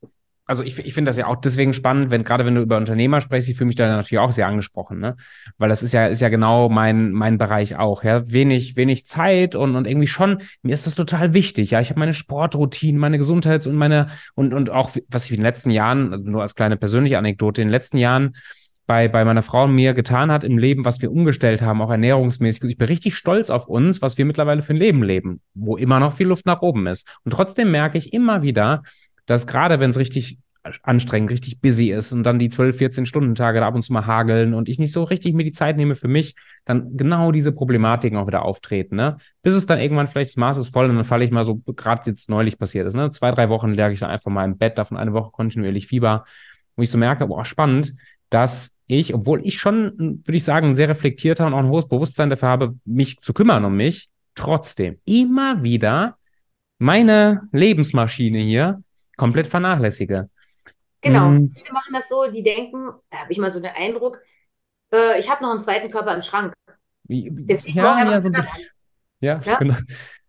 [0.51, 3.21] also ich, ich finde das ja auch deswegen spannend, wenn gerade wenn du über Unternehmer
[3.21, 5.17] sprichst, ich fühle mich da natürlich auch sehr angesprochen, ne?
[5.59, 8.29] Weil das ist ja, ist ja genau mein, mein Bereich auch, ja.
[8.33, 11.81] Wenig, wenig Zeit und, und irgendwie schon, mir ist das total wichtig, ja.
[11.81, 15.45] Ich habe meine Sportroutinen, meine Gesundheits- und meine, und, und auch, was ich in den
[15.45, 18.33] letzten Jahren, also nur als kleine persönliche Anekdote, in den letzten Jahren
[18.91, 21.93] bei, bei meiner Frau und mir getan hat im Leben, was wir umgestellt haben, auch
[21.93, 22.65] ernährungsmäßig.
[22.65, 26.01] Ich bin richtig stolz auf uns, was wir mittlerweile für ein Leben leben, wo immer
[26.01, 27.07] noch viel Luft nach oben ist.
[27.23, 28.83] Und trotzdem merke ich immer wieder,
[29.31, 30.38] dass gerade wenn es richtig
[30.83, 33.93] anstrengend, richtig busy ist und dann die 12, 14 Stunden Tage da ab und zu
[33.93, 37.31] mal hageln und ich nicht so richtig mir die Zeit nehme für mich, dann genau
[37.31, 39.16] diese Problematiken auch wieder auftreten, ne?
[39.43, 41.57] Bis es dann irgendwann vielleicht das Maß ist voll und dann falle ich mal so,
[41.64, 43.12] gerade jetzt neulich passiert ist, ne?
[43.12, 46.25] Zwei, drei Wochen lag ich dann einfach mal im Bett, davon eine Woche kontinuierlich Fieber,
[46.77, 47.95] wo ich so merke, boah, spannend,
[48.31, 51.87] dass ich, obwohl ich schon, würde ich sagen, ein sehr reflektierter und auch ein hohes
[51.88, 56.16] Bewusstsein dafür habe, mich zu kümmern um mich, trotzdem immer wieder
[56.79, 58.83] meine Lebensmaschine hier
[59.21, 60.31] komplett vernachlässige.
[61.03, 61.27] Genau.
[61.27, 61.51] Hm.
[61.51, 64.19] Viele machen das so, die denken, da habe ich mal so den Eindruck,
[64.93, 66.55] äh, ich habe noch einen zweiten Körper im Schrank.
[67.05, 68.29] Deswegen ja, ja, so
[69.21, 69.59] ja, ja?
[69.59, 69.77] Genau.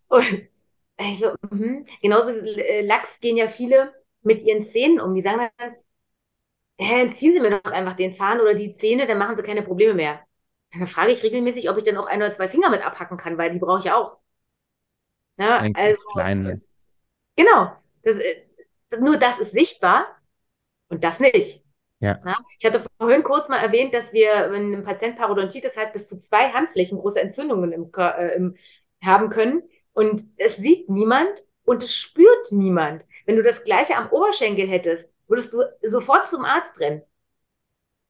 [0.10, 0.50] Und
[0.98, 1.84] also, mh.
[2.02, 5.16] genauso äh, Lachs gehen ja viele mit ihren Zähnen um.
[5.16, 5.76] Die sagen dann,
[6.78, 9.62] hä, ziehen Sie mir doch einfach den Zahn oder die Zähne, dann machen Sie keine
[9.62, 10.20] Probleme mehr.
[10.74, 13.38] Dann frage ich regelmäßig, ob ich dann auch ein oder zwei Finger mit abhacken kann,
[13.38, 14.18] weil die brauche ich auch.
[15.38, 16.62] Ja, also, kleine.
[17.36, 17.72] Genau.
[18.04, 18.51] Das, äh,
[19.00, 20.06] nur das ist sichtbar
[20.90, 21.64] und das nicht.
[22.00, 22.20] Ja.
[22.26, 22.38] ja.
[22.58, 26.20] Ich hatte vorhin kurz mal erwähnt, dass wir, wenn ein Patient Parodontitis hat, bis zu
[26.20, 28.56] zwei Handflächen große Entzündungen im, äh, im,
[29.04, 29.64] haben können.
[29.94, 33.06] Und es sieht niemand und es spürt niemand.
[33.26, 37.04] Wenn du das gleiche am Oberschenkel hättest, würdest du sofort zum Arzt rennen.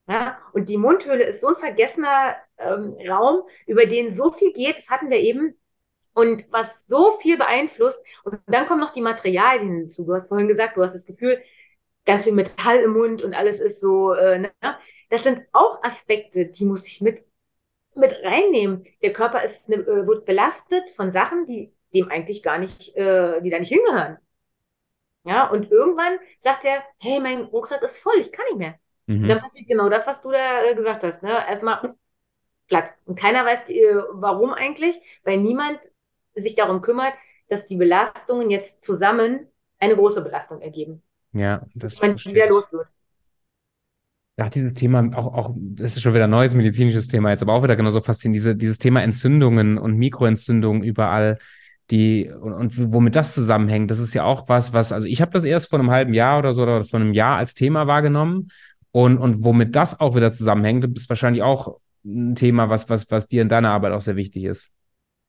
[0.08, 0.38] Ja?
[0.52, 4.88] Und die Mundhöhle ist so ein vergessener ähm, Raum, über den so viel geht, das
[4.88, 5.54] hatten wir eben,
[6.14, 8.02] und was so viel beeinflusst.
[8.24, 10.04] Und dann kommen noch die Materialien hinzu.
[10.04, 11.42] Du hast vorhin gesagt, du hast das Gefühl,
[12.04, 14.52] ganz viel Metall im Mund und alles ist so, äh, ne?
[15.10, 17.24] das sind auch Aspekte, die muss ich mit,
[17.94, 18.84] mit reinnehmen.
[19.02, 23.40] Der Körper ist, ne, äh, wird belastet von Sachen, die dem eigentlich gar nicht, äh,
[23.42, 24.18] die da nicht hingehören.
[25.24, 28.74] Ja, und irgendwann sagt er, hey, mein Rucksack ist voll, ich kann nicht mehr.
[29.06, 29.22] Mhm.
[29.22, 31.22] Und dann passiert genau das, was du da äh, gesagt hast.
[31.22, 31.30] Ne?
[31.30, 31.94] Erstmal
[32.66, 32.94] platt.
[33.04, 35.78] Und keiner weiß, äh, warum eigentlich, weil niemand
[36.34, 37.14] sich darum kümmert,
[37.48, 39.46] dass die Belastungen jetzt zusammen
[39.78, 41.02] eine große Belastung ergeben.
[41.32, 42.86] Ja, das man wieder los wird.
[44.38, 47.52] Ja, dieses Thema, auch, auch, das ist schon wieder ein neues medizinisches Thema jetzt, aber
[47.52, 51.38] auch wieder genauso faszinierend, diese, dieses Thema Entzündungen und Mikroentzündungen überall
[51.90, 55.32] die und, und, womit das zusammenhängt, das ist ja auch was, was, also ich habe
[55.32, 58.50] das erst vor einem halben Jahr oder so oder vor einem Jahr als Thema wahrgenommen
[58.92, 63.28] und, und womit das auch wieder zusammenhängt, ist wahrscheinlich auch ein Thema, was, was, was
[63.28, 64.70] dir in deiner Arbeit auch sehr wichtig ist.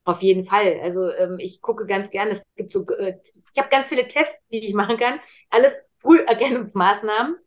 [0.06, 0.80] Auf jeden Fall.
[0.82, 3.20] Also ähm, ich gucke ganz gerne, es gibt so, äh,
[3.54, 5.20] ich habe ganz viele Tests, die ich machen kann.
[5.50, 7.38] Alles Früherkennungsmaßnahmen.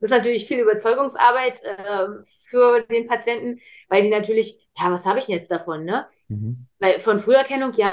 [0.00, 2.06] Das ist natürlich viel Überzeugungsarbeit äh,
[2.48, 6.06] für den Patienten, weil die natürlich, ja, was habe ich jetzt davon, ne?
[6.28, 6.66] Mhm.
[6.78, 7.90] Weil von Früherkennung, ja,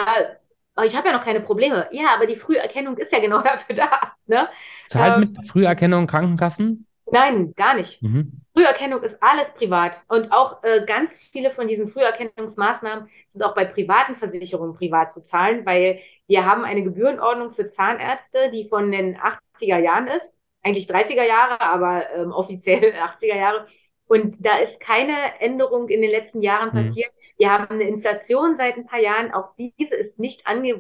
[0.86, 1.88] ich habe ja noch keine Probleme.
[1.92, 3.90] Ja, aber die Früherkennung ist ja genau dafür da.
[4.26, 4.48] Ne?
[4.88, 6.88] Zahlt ähm, mit Früherkennung Krankenkassen?
[7.14, 8.02] Nein, gar nicht.
[8.02, 8.42] Mhm.
[8.54, 10.04] Früherkennung ist alles privat.
[10.08, 15.22] Und auch äh, ganz viele von diesen Früherkennungsmaßnahmen sind auch bei privaten Versicherungen privat zu
[15.22, 20.34] zahlen, weil wir haben eine Gebührenordnung für Zahnärzte, die von den 80er Jahren ist.
[20.64, 23.68] eigentlich 30er Jahre, aber ähm, offiziell 80er Jahre.
[24.08, 26.88] Und da ist keine Änderung in den letzten Jahren mhm.
[26.88, 27.12] passiert.
[27.38, 30.74] Wir haben eine Installation seit ein paar Jahren, auch diese ist nicht äh,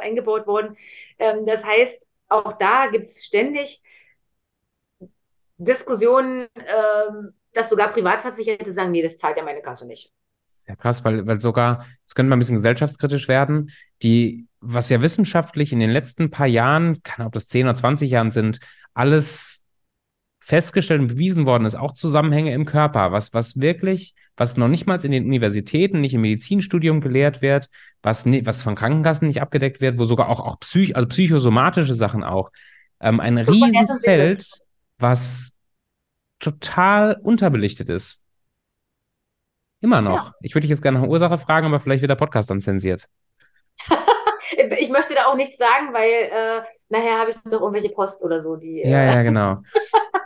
[0.00, 0.76] eingebaut worden.
[1.20, 1.96] Ähm, das heißt,
[2.28, 3.82] auch da gibt es ständig
[5.60, 10.12] Diskussionen, ähm, dass sogar Privatversicherte sagen, nee, das zahlt ja meine Kasse nicht.
[10.66, 13.70] Ja, krass, weil, weil sogar, es könnte mal ein bisschen gesellschaftskritisch werden,
[14.02, 17.74] die, was ja wissenschaftlich in den letzten paar Jahren, keine Ahnung, ob das 10 oder
[17.74, 18.60] 20 Jahren sind,
[18.94, 19.64] alles
[20.38, 24.86] festgestellt und bewiesen worden ist, auch Zusammenhänge im Körper, was, was wirklich, was noch nicht
[24.86, 27.68] mal in den Universitäten, nicht im Medizinstudium gelehrt wird,
[28.02, 32.24] was, was von Krankenkassen nicht abgedeckt wird, wo sogar auch, auch psych, also psychosomatische Sachen
[32.24, 32.50] auch,
[33.00, 34.46] ähm, ein Riesenfeld,
[35.00, 35.52] was
[36.38, 38.20] total unterbelichtet ist.
[39.80, 40.26] Immer noch.
[40.26, 40.34] Ja.
[40.42, 43.08] Ich würde dich jetzt gerne nach Ursache fragen, aber vielleicht wird der Podcast dann zensiert.
[44.78, 48.42] ich möchte da auch nichts sagen, weil äh, nachher habe ich noch irgendwelche Post oder
[48.42, 48.82] so, die.
[48.82, 48.90] Äh...
[48.90, 49.62] Ja, ja, genau.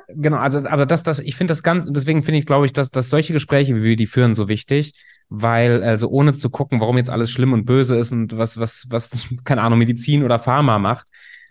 [0.08, 2.90] genau, also, aber das, das, ich finde das ganz, deswegen finde ich, glaube ich, dass,
[2.90, 4.94] dass solche Gespräche, wie wir die führen, so wichtig,
[5.28, 8.86] weil, also ohne zu gucken, warum jetzt alles schlimm und böse ist und was, was,
[8.88, 11.06] was, keine Ahnung, Medizin oder Pharma macht,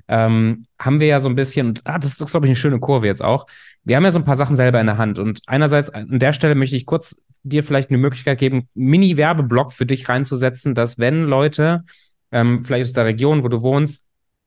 [0.07, 2.79] ähm, haben wir ja so ein bisschen, und ah, das ist, glaube ich, eine schöne
[2.79, 3.45] Kurve jetzt auch.
[3.83, 5.19] Wir haben ja so ein paar Sachen selber in der Hand.
[5.19, 9.85] Und einerseits an der Stelle möchte ich kurz dir vielleicht eine Möglichkeit geben, Mini-Werbeblock für
[9.85, 11.83] dich reinzusetzen, dass wenn Leute,
[12.31, 14.05] ähm, vielleicht aus der Region, wo du wohnst,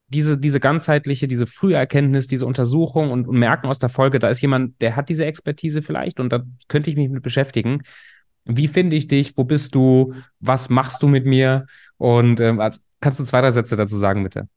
[0.09, 4.41] diese, diese ganzheitliche, diese Früherkenntnis, diese Untersuchung und, und merken aus der Folge, da ist
[4.41, 7.83] jemand, der hat diese Expertise vielleicht und da könnte ich mich mit beschäftigen.
[8.45, 9.37] Wie finde ich dich?
[9.37, 10.15] Wo bist du?
[10.39, 11.67] Was machst du mit mir?
[11.97, 14.49] Und ähm, also, kannst du zwei, drei Sätze dazu sagen, bitte?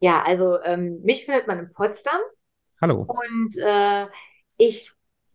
[0.00, 2.20] Ja, also ähm, mich findet man in Potsdam.
[2.80, 3.06] Hallo.
[3.06, 4.06] Und äh,
[4.56, 4.92] ich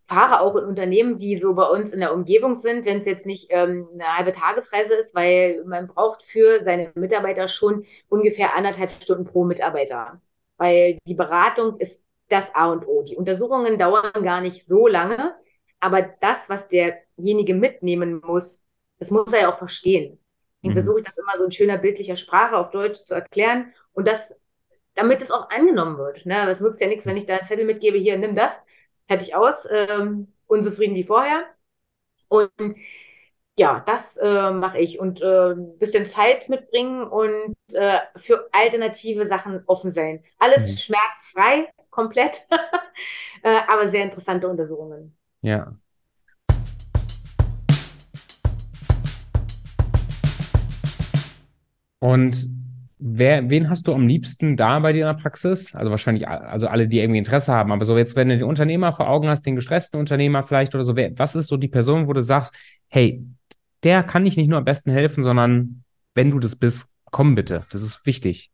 [0.08, 3.26] fahre auch in Unternehmen, die so bei uns in der Umgebung sind, wenn es jetzt
[3.26, 8.92] nicht ähm, eine halbe Tagesreise ist, weil man braucht für seine Mitarbeiter schon ungefähr anderthalb
[8.92, 10.22] Stunden pro Mitarbeiter.
[10.58, 13.04] Weil die Beratung ist das A und O.
[13.04, 15.36] Die Untersuchungen dauern gar nicht so lange,
[15.80, 18.62] aber das, was derjenige mitnehmen muss,
[19.00, 20.20] das muss er ja auch verstehen.
[20.58, 20.84] Deswegen mhm.
[20.84, 24.36] versuche ich das immer so in schöner bildlicher Sprache auf Deutsch zu erklären und das,
[24.96, 26.26] damit es auch angenommen wird.
[26.26, 26.46] Ne?
[26.46, 28.62] Das nutzt ja nichts, wenn ich da einen Zettel mitgebe, hier, nimm das,
[29.08, 31.44] fertig aus, ähm, unzufrieden wie vorher.
[32.28, 32.50] Und
[33.58, 39.28] ja, das äh, mache ich und äh, ein bisschen Zeit mitbringen und äh, für alternative
[39.28, 40.24] Sachen offen sein.
[40.40, 40.78] Alles mhm.
[40.78, 42.42] schmerzfrei, komplett,
[43.44, 45.16] äh, aber sehr interessante Untersuchungen.
[45.42, 45.74] Ja.
[52.00, 52.65] Und
[52.98, 55.76] Wer, wen hast du am liebsten da bei dir in der Praxis?
[55.76, 57.72] Also wahrscheinlich, also alle, die irgendwie Interesse haben.
[57.72, 60.86] Aber so jetzt, wenn du den Unternehmer vor Augen hast, den gestressten Unternehmer vielleicht oder
[60.86, 62.56] so, wer, was ist so die Person, wo du sagst,
[62.88, 63.22] hey,
[63.84, 67.66] der kann ich nicht nur am besten helfen, sondern wenn du das bist, komm bitte.
[67.72, 68.50] Das ist wichtig.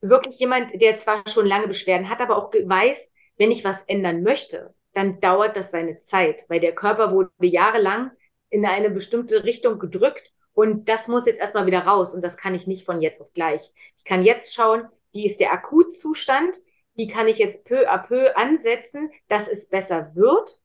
[0.00, 4.22] Wirklich jemand, der zwar schon lange Beschwerden hat, aber auch weiß, wenn ich was ändern
[4.22, 8.10] möchte, dann dauert das seine Zeit, weil der Körper wurde jahrelang
[8.50, 12.54] in eine bestimmte Richtung gedrückt und das muss jetzt erstmal wieder raus und das kann
[12.54, 13.72] ich nicht von jetzt auf gleich.
[13.98, 16.56] Ich kann jetzt schauen, wie ist der Akutzustand,
[16.94, 20.60] wie kann ich jetzt peu à peu ansetzen, dass es besser wird.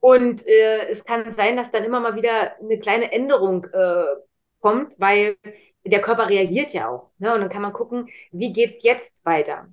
[0.00, 4.04] Und äh, es kann sein, dass dann immer mal wieder eine kleine Änderung äh,
[4.60, 5.36] kommt, weil
[5.84, 7.10] der Körper reagiert ja auch.
[7.18, 7.32] Ne?
[7.34, 9.68] Und dann kann man gucken, wie geht's jetzt weiter.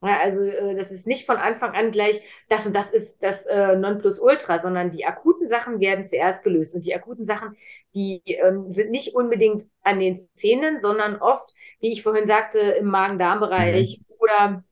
[0.00, 3.46] Ja, also äh, das ist nicht von Anfang an gleich, das und das ist das
[3.46, 6.74] äh, Nonplusultra, sondern die akuten Sachen werden zuerst gelöst.
[6.76, 7.56] Und die akuten Sachen,
[7.94, 12.86] die ähm, sind nicht unbedingt an den Zähnen, sondern oft, wie ich vorhin sagte, im
[12.86, 14.14] Magen-Darm-Bereich mhm.
[14.18, 14.64] oder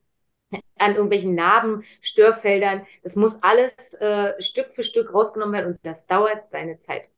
[0.77, 2.85] an irgendwelchen Narben, Störfeldern.
[3.03, 7.09] Das muss alles äh, Stück für Stück rausgenommen werden und das dauert seine Zeit.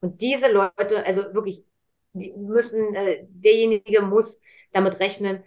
[0.00, 1.64] Und diese Leute, also wirklich,
[2.12, 4.40] die müssen, äh, derjenige muss
[4.72, 5.44] damit rechnen,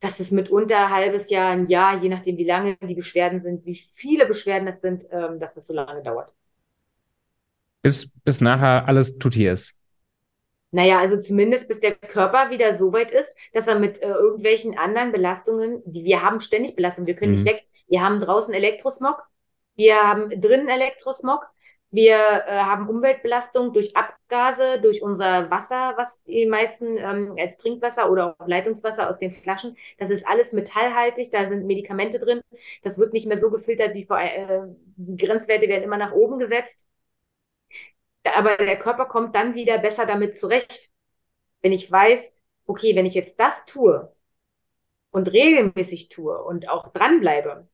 [0.00, 3.64] dass es mitunter ein halbes Jahr, ein Jahr, je nachdem, wie lange die Beschwerden sind,
[3.66, 6.32] wie viele Beschwerden es sind, ähm, dass es so lange dauert.
[7.84, 9.74] Bis, bis nachher alles tutti ist.
[10.70, 14.76] Naja, also zumindest bis der Körper wieder so weit ist, dass er mit äh, irgendwelchen
[14.76, 17.38] anderen Belastungen, die wir haben ständig Belastungen, wir können mhm.
[17.38, 17.64] nicht weg.
[17.86, 19.22] Wir haben draußen Elektrosmog,
[19.76, 21.46] wir haben drinnen Elektrosmog,
[21.92, 28.10] wir äh, haben Umweltbelastung durch Abgase, durch unser Wasser, was die meisten ähm, als Trinkwasser
[28.10, 32.40] oder auch Leitungswasser aus den Flaschen, das ist alles metallhaltig, da sind Medikamente drin.
[32.82, 34.62] Das wird nicht mehr so gefiltert wie vor, äh,
[34.96, 36.84] die Grenzwerte werden immer nach oben gesetzt.
[38.36, 40.90] Aber der Körper kommt dann wieder besser damit zurecht.
[41.60, 42.32] Wenn ich weiß,
[42.66, 44.12] okay, wenn ich jetzt das tue
[45.10, 47.68] und regelmäßig tue und auch dranbleibe,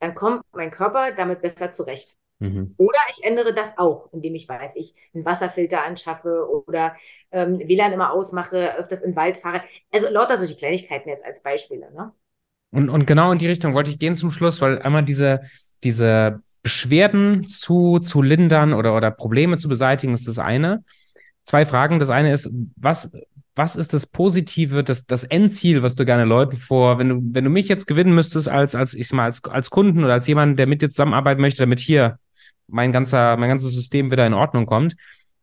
[0.00, 2.16] dann kommt mein Körper damit besser zurecht.
[2.38, 2.74] Mhm.
[2.76, 6.94] Oder ich ändere das auch, indem ich weiß, ich einen Wasserfilter anschaffe oder
[7.32, 9.62] ähm, WLAN immer ausmache, öfters in den Wald fahre.
[9.90, 11.92] Also lauter solche Kleinigkeiten jetzt als Beispiele.
[11.92, 12.12] Ne?
[12.70, 15.42] Und, und genau in die Richtung wollte ich gehen zum Schluss, weil einmal diese,
[15.82, 20.84] diese Beschwerden zu, zu lindern oder, oder Probleme zu beseitigen, ist das eine.
[21.46, 21.98] Zwei Fragen.
[21.98, 23.10] Das eine ist, was,
[23.56, 27.44] was ist das Positive, das, das Endziel, was du gerne Leuten vor, wenn du, wenn
[27.44, 30.58] du mich jetzt gewinnen müsstest als, als, ich mal, als, als Kunden oder als jemand,
[30.58, 32.18] der mit dir zusammenarbeiten möchte, damit hier
[32.66, 34.94] mein ganzer, mein ganzes System wieder in Ordnung kommt.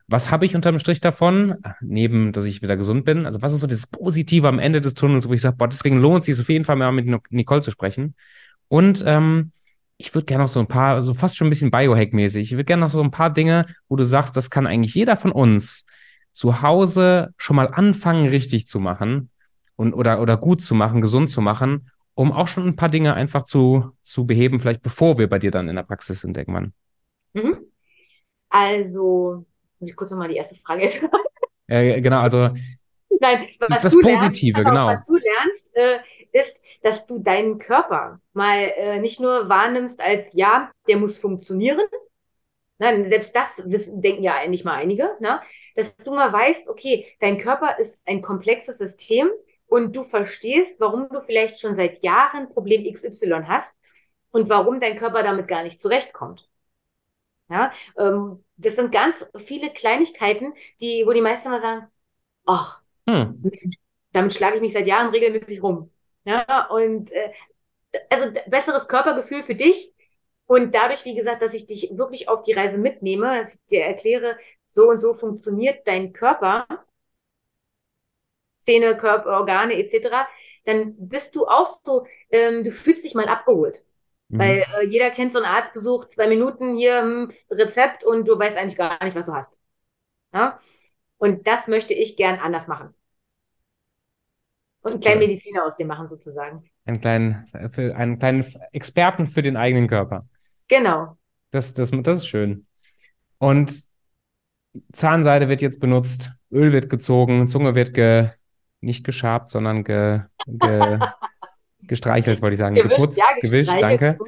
[0.07, 1.55] Was habe ich unterm Strich davon?
[1.82, 3.26] Neben, dass ich wieder gesund bin.
[3.26, 5.97] Also was ist so das Positive am Ende des Tunnels, wo ich sage, boah, deswegen
[5.97, 8.13] lohnt es sich auf jeden Fall mal mit Nicole zu sprechen.
[8.67, 9.53] Und ähm,
[9.97, 12.65] ich würde gerne noch so ein paar, so fast schon ein bisschen Biohack-mäßig, ich würde
[12.65, 15.85] gerne noch so ein paar Dinge, wo du sagst, das kann eigentlich jeder von uns
[16.33, 19.29] zu Hause schon mal anfangen, richtig zu machen
[19.77, 23.13] und oder, oder gut zu machen, gesund zu machen, um auch schon ein paar Dinge
[23.13, 26.73] einfach zu, zu beheben, vielleicht bevor wir bei dir dann in der Praxis sind irgendwann.
[27.33, 27.59] Mhm.
[28.49, 29.45] Also,
[29.79, 30.99] muss ich kurz nochmal die erste Frage jetzt.
[31.67, 32.49] Äh, genau, also
[33.19, 34.87] Nein, das Positive, lernst, genau.
[34.87, 35.99] Was du lernst, äh,
[36.31, 41.81] ist, dass du deinen Körper mal äh, nicht nur wahrnimmst als, ja, der muss funktionieren.
[42.77, 45.41] Na, selbst das wissen, denken ja eigentlich mal einige, ne?
[45.75, 49.31] dass du mal weißt, okay, dein Körper ist ein komplexes System
[49.65, 53.73] und du verstehst, warum du vielleicht schon seit Jahren Problem XY hast
[54.29, 56.47] und warum dein Körper damit gar nicht zurechtkommt.
[57.49, 61.88] Ja, ähm, das sind ganz viele Kleinigkeiten, die, wo die meisten mal sagen,
[62.45, 63.41] ach, hm.
[64.11, 65.89] damit schlage ich mich seit Jahren regelmäßig rum.
[66.26, 67.32] Ja, und äh,
[68.09, 69.93] also besseres Körpergefühl für dich
[70.47, 73.84] und dadurch, wie gesagt, dass ich dich wirklich auf die Reise mitnehme, dass ich dir
[73.84, 76.67] erkläre, so und so funktioniert dein Körper,
[78.59, 80.28] Zähne, Körper, Organe etc.,
[80.65, 83.86] dann bist du auch so, ähm, du fühlst dich mal abgeholt.
[84.30, 84.39] Mhm.
[84.39, 88.57] Weil äh, jeder kennt so einen Arztbesuch, zwei Minuten hier hm, Rezept und du weißt
[88.57, 89.59] eigentlich gar nicht, was du hast.
[90.34, 90.59] Ja?
[91.17, 92.93] Und das möchte ich gern anders machen.
[94.86, 96.63] Und einen kleinen Mediziner aus dem machen, sozusagen.
[96.86, 100.27] Einen kleinen, für, einen kleinen Experten für den eigenen Körper.
[100.67, 101.17] Genau.
[101.49, 102.67] Das, das, das ist schön.
[103.39, 103.83] Und
[104.93, 108.29] Zahnseide wird jetzt benutzt, Öl wird gezogen, Zunge wird ge,
[108.79, 110.99] nicht geschabt, sondern ge, ge,
[111.81, 112.75] gestreichelt, wollte ich sagen.
[112.75, 114.19] Gewischt, Geputzt, ja, gewischt, danke.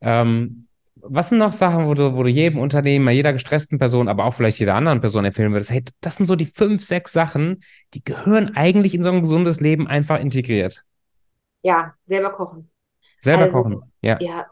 [0.00, 0.63] Ähm,
[0.96, 4.34] was sind noch Sachen, wo du, wo du jedem Unternehmer, jeder gestressten Person, aber auch
[4.34, 5.70] vielleicht jeder anderen Person empfehlen würdest?
[5.70, 7.62] Hey, das sind so die fünf, sechs Sachen,
[7.94, 10.84] die gehören eigentlich in so ein gesundes Leben einfach integriert.
[11.62, 12.70] Ja, selber kochen.
[13.18, 14.18] Selber also, kochen, ja.
[14.20, 14.46] Ja,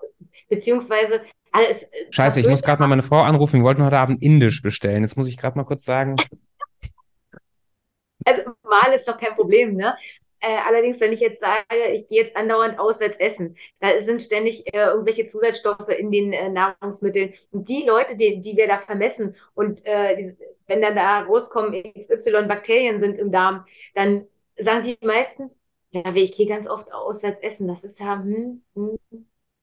[0.48, 1.22] beziehungsweise
[1.52, 1.84] alles.
[1.84, 3.60] Äh, Scheiße, ich muss gerade mal meine Frau anrufen.
[3.60, 5.02] Wir wollten heute Abend Indisch bestellen.
[5.02, 6.16] Jetzt muss ich gerade mal kurz sagen.
[8.24, 9.96] Also mal ist doch kein Problem, ne?
[10.44, 11.62] Äh, allerdings, wenn ich jetzt sage,
[11.92, 16.48] ich gehe jetzt andauernd auswärts essen, da sind ständig äh, irgendwelche Zusatzstoffe in den äh,
[16.48, 17.32] Nahrungsmitteln.
[17.52, 20.34] Und die Leute, die, die wir da vermessen und äh,
[20.66, 24.26] wenn dann da rauskommen, XY Bakterien sind im Darm, dann
[24.58, 25.50] sagen die meisten,
[25.90, 27.68] ja, ich gehe ganz oft auswärts essen.
[27.68, 28.98] Das ist ja, hm, hm.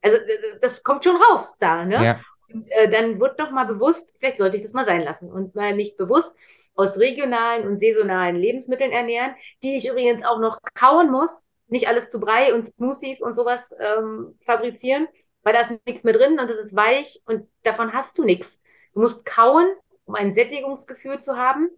[0.01, 0.17] also
[0.61, 2.03] das kommt schon raus da, ne?
[2.05, 2.21] Ja.
[2.53, 5.55] Und äh, dann wird doch mal bewusst, vielleicht sollte ich das mal sein lassen und
[5.55, 6.36] mal mich bewusst
[6.80, 12.09] aus regionalen und saisonalen Lebensmitteln ernähren, die ich übrigens auch noch kauen muss, nicht alles
[12.09, 15.07] zu Brei und Smoothies und sowas ähm, fabrizieren,
[15.43, 18.61] weil da ist nichts mehr drin und es ist weich und davon hast du nichts.
[18.93, 19.67] Du musst kauen,
[20.05, 21.69] um ein Sättigungsgefühl zu haben.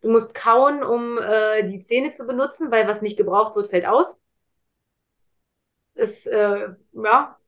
[0.00, 3.86] Du musst kauen, um äh, die Zähne zu benutzen, weil was nicht gebraucht wird, fällt
[3.86, 4.18] aus.
[5.94, 7.38] Ist, äh, ja.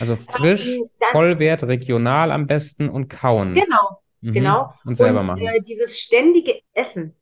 [0.00, 0.80] Also frisch,
[1.12, 3.52] Vollwert, regional am besten und kauen.
[3.52, 4.32] Genau, Mhm.
[4.32, 4.74] Genau.
[4.84, 5.46] Und selber und, machen.
[5.46, 7.14] Äh, dieses ständige Essen.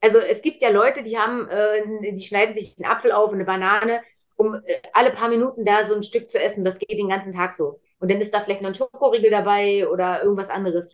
[0.00, 3.36] Also es gibt ja Leute, die haben, äh, die schneiden sich einen Apfel auf und
[3.36, 4.02] eine Banane,
[4.36, 6.64] um äh, alle paar Minuten da so ein Stück zu essen.
[6.64, 7.80] Das geht den ganzen Tag so.
[7.98, 10.90] Und dann ist da vielleicht noch ein Schokoriegel dabei oder irgendwas anderes.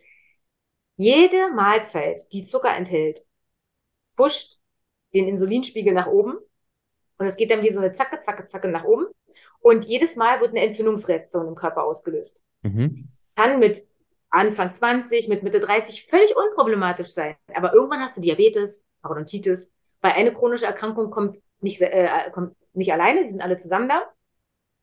[0.97, 3.25] Jede Mahlzeit, die Zucker enthält,
[4.15, 4.61] pusht
[5.13, 6.37] den Insulinspiegel nach oben.
[7.17, 9.05] Und es geht dann wie so eine Zacke, Zacke, Zacke nach oben.
[9.59, 12.43] Und jedes Mal wird eine Entzündungsreaktion im Körper ausgelöst.
[12.61, 13.09] Mhm.
[13.35, 13.85] Kann mit
[14.29, 17.35] Anfang 20, mit Mitte 30 völlig unproblematisch sein.
[17.53, 19.71] Aber irgendwann hast du Diabetes, Parodontitis,
[20.01, 24.03] weil eine chronische Erkrankung kommt nicht, äh, kommt nicht alleine, die sind alle zusammen da.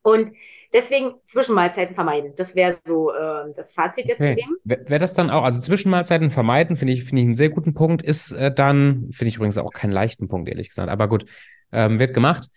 [0.03, 0.36] Und
[0.72, 2.32] deswegen Zwischenmahlzeiten vermeiden.
[2.36, 4.36] Das wäre so äh, das Fazit jetzt okay.
[4.36, 4.86] zu dem.
[4.88, 8.03] Wäre das dann auch, also Zwischenmahlzeiten vermeiden, finde ich, finde ich einen sehr guten Punkt,
[8.03, 11.24] ist äh, dann, finde ich übrigens auch keinen leichten Punkt, ehrlich gesagt, aber gut,
[11.72, 12.49] ähm, wird gemacht.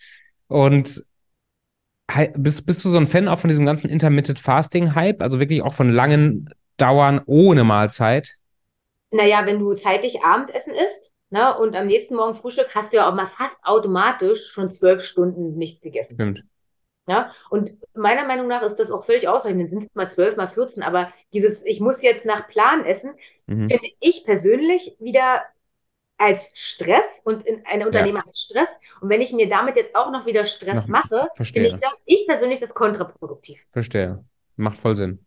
[0.47, 1.03] Und
[2.35, 5.61] bist, bist du so ein Fan auch von diesem ganzen Intermittent Fasting Hype, also wirklich
[5.61, 6.49] auch von langen
[6.81, 8.35] dauern ohne Mahlzeit?
[9.11, 13.09] Naja, wenn du zeitig Abendessen isst ne, und am nächsten Morgen Frühstück, hast du ja
[13.09, 16.15] auch mal fast automatisch schon zwölf Stunden nichts gegessen.
[16.15, 16.43] Stimmt.
[17.07, 19.67] Ja, und meiner Meinung nach ist das auch völlig ausreichend.
[19.71, 23.13] Sind es mal zwölf, mal 14, aber dieses, ich muss jetzt nach Plan essen,
[23.47, 23.67] mhm.
[23.67, 25.41] finde ich persönlich wieder
[26.19, 28.25] als Stress und in eine Unternehmer ja.
[28.27, 28.69] als Stress.
[29.01, 31.93] Und wenn ich mir damit jetzt auch noch wieder Stress noch, mache, finde ich, das,
[32.05, 33.65] ich persönlich das kontraproduktiv.
[33.71, 34.23] Verstehe.
[34.55, 35.25] Macht voll Sinn.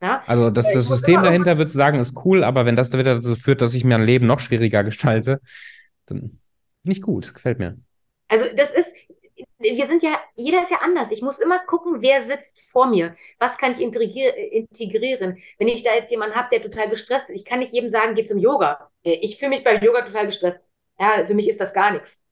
[0.00, 0.22] Ja?
[0.26, 3.34] Also das, das System dahinter, würde sagen, ist cool, aber wenn das da wieder dazu
[3.34, 5.40] führt, dass ich mir ein Leben noch schwieriger gestalte,
[6.06, 6.38] dann
[6.84, 7.34] nicht gut.
[7.34, 7.76] Gefällt mir.
[8.28, 8.92] Also das ist,
[9.58, 11.10] wir sind ja, jeder ist ja anders.
[11.10, 13.16] Ich muss immer gucken, wer sitzt vor mir.
[13.38, 15.38] Was kann ich integrieren?
[15.58, 18.14] Wenn ich da jetzt jemanden habe, der total gestresst ist, ich kann nicht jedem sagen,
[18.14, 18.90] geh zum Yoga.
[19.02, 20.66] Äh, ich fühle mich beim Yoga total gestresst.
[20.98, 22.22] Ja, für mich ist das gar nichts.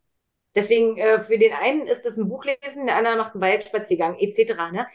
[0.55, 4.19] Deswegen, äh, für den einen ist das ein Buch lesen, der andere macht einen Waldspaziergang,
[4.19, 4.55] etc.
[4.73, 4.87] Ne?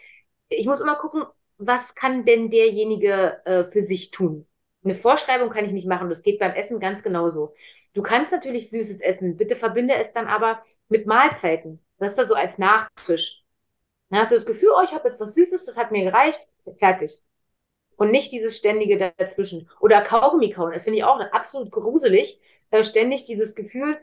[0.49, 1.23] Ich muss immer gucken,
[1.67, 4.47] was kann denn derjenige äh, für sich tun?
[4.83, 6.09] Eine Vorschreibung kann ich nicht machen.
[6.09, 7.53] Das geht beim Essen ganz genauso.
[7.93, 9.37] Du kannst natürlich Süßes essen.
[9.37, 11.79] Bitte verbinde es dann aber mit Mahlzeiten.
[11.99, 13.43] Das ist da so als Nachtisch.
[14.09, 16.45] Dann hast du das Gefühl, oh, ich habe jetzt was Süßes, das hat mir gereicht,
[16.75, 17.21] fertig.
[17.95, 19.69] Und nicht dieses ständige dazwischen.
[19.79, 22.41] Oder Kaugummi kauen, das finde ich auch absolut gruselig.
[22.71, 23.99] Äh, ständig dieses Gefühl,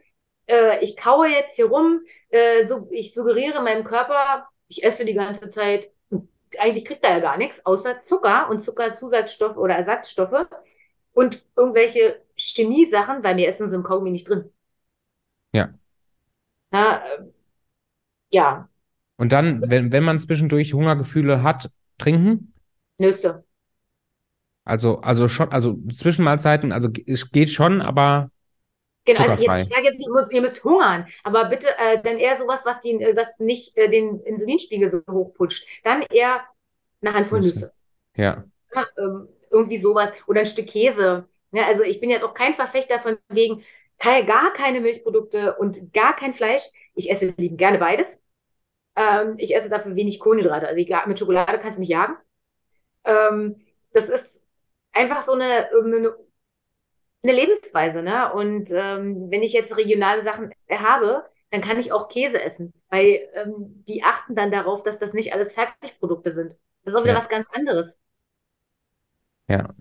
[0.46, 5.14] äh, ich kaue jetzt hier rum, äh, so, ich suggeriere meinem Körper, ich esse die
[5.14, 5.90] ganze Zeit.
[6.58, 10.46] Eigentlich kriegt er ja gar nichts, außer Zucker und Zuckerzusatzstoffe oder Ersatzstoffe
[11.12, 14.50] und irgendwelche Chemiesachen, weil mir essen sie im Kaugummi nicht drin.
[15.52, 15.74] Ja.
[16.70, 17.24] Na, äh,
[18.30, 18.68] ja.
[19.16, 22.52] Und dann, wenn, wenn man zwischendurch Hungergefühle hat, trinken?
[22.98, 23.44] Nüsse.
[24.64, 28.30] Also, also schon, also Zwischenmahlzeiten, also es geht schon, aber.
[29.08, 32.36] Genau, also jetzt, ich sage jetzt nicht, ihr müsst hungern, aber bitte äh, dann eher
[32.36, 35.66] sowas, was, die, äh, was nicht äh, den Insulinspiegel so hochputscht.
[35.82, 36.44] Dann eher
[37.00, 37.72] eine Handvoll Nüsse.
[38.16, 38.44] Ja.
[38.74, 40.12] ja ähm, irgendwie sowas.
[40.26, 41.26] Oder ein Stück Käse.
[41.52, 43.64] Ja, also ich bin jetzt auch kein Verfechter von wegen,
[43.98, 46.64] gar keine Milchprodukte und gar kein Fleisch.
[46.94, 48.20] Ich esse liebend gerne beides.
[48.94, 50.68] Ähm, ich esse dafür wenig Kohlenhydrate.
[50.68, 52.16] Also ich, mit Schokolade kannst du mich jagen.
[53.04, 54.46] Ähm, das ist
[54.92, 56.14] einfach so eine, eine,
[57.22, 58.02] eine Lebensweise.
[58.02, 58.32] Ne?
[58.32, 63.20] Und ähm, wenn ich jetzt regionale Sachen habe, dann kann ich auch Käse essen, weil
[63.34, 66.58] ähm, die achten dann darauf, dass das nicht alles Fertigprodukte sind.
[66.84, 67.18] Das ist auch wieder ja.
[67.18, 67.98] was ganz anderes.
[69.48, 69.74] Ja.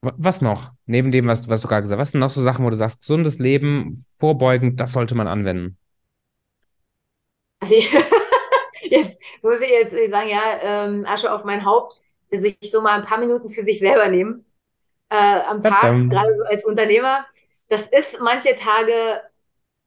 [0.00, 0.72] Was noch?
[0.86, 2.76] Neben dem, was, was du gerade gesagt hast, was sind noch so Sachen, wo du
[2.76, 5.78] sagst, gesundes Leben, vorbeugend, das sollte man anwenden?
[7.60, 7.76] Also
[8.90, 12.01] jetzt muss ich jetzt sagen, ja, ähm, Asche auf mein Haupt,
[12.40, 14.44] sich so mal ein paar Minuten für sich selber nehmen
[15.12, 17.26] äh, am Tag, gerade so als Unternehmer.
[17.68, 19.20] Das ist manche Tage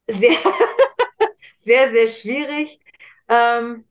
[0.07, 0.37] sehr,
[1.37, 2.79] sehr, sehr schwierig.
[3.27, 3.85] Ähm,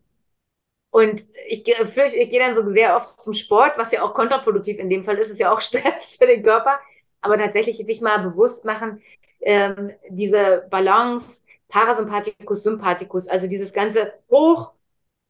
[0.90, 4.78] und ich, fürchte, ich gehe dann so sehr oft zum Sport, was ja auch kontraproduktiv
[4.78, 6.78] in dem Fall ist, ist ja auch Stress für den Körper.
[7.20, 9.02] Aber tatsächlich sich mal bewusst machen,
[9.40, 14.73] ähm, diese Balance, Parasympathikus, Sympathikus, also dieses ganze hoch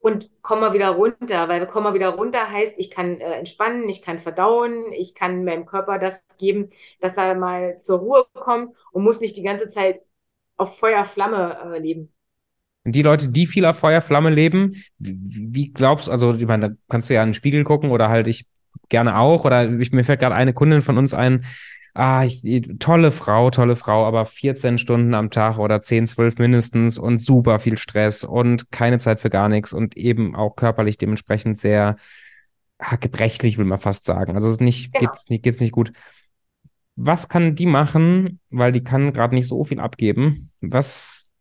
[0.05, 3.89] und komm mal wieder runter, weil komm mal wieder runter heißt, ich kann äh, entspannen,
[3.89, 6.69] ich kann verdauen, ich kann meinem Körper das geben,
[7.01, 10.03] dass er mal zur Ruhe kommt und muss nicht die ganze Zeit
[10.59, 12.13] auf Feuer, Flamme äh, leben.
[12.85, 16.69] Und die Leute, die viel auf Feuerflamme leben, wie, wie glaubst du, also ich meine,
[16.69, 18.45] da kannst du ja in den Spiegel gucken oder halt ich
[18.91, 21.47] gerne auch, oder ich, mir fällt gerade eine Kundin von uns ein,
[21.95, 22.43] ah, ich,
[22.81, 27.61] tolle Frau, tolle Frau, aber 14 Stunden am Tag oder 10, 12 mindestens und super
[27.61, 31.97] viel Stress und keine Zeit für gar nichts und eben auch körperlich dementsprechend sehr
[32.79, 34.35] ah, gebrechlich, will man fast sagen.
[34.35, 35.11] Also es nicht, genau.
[35.11, 35.93] geht's nicht, geht's nicht gut.
[36.97, 40.53] Was kann die machen, weil die kann gerade nicht so viel abgeben?
[40.61, 41.33] Was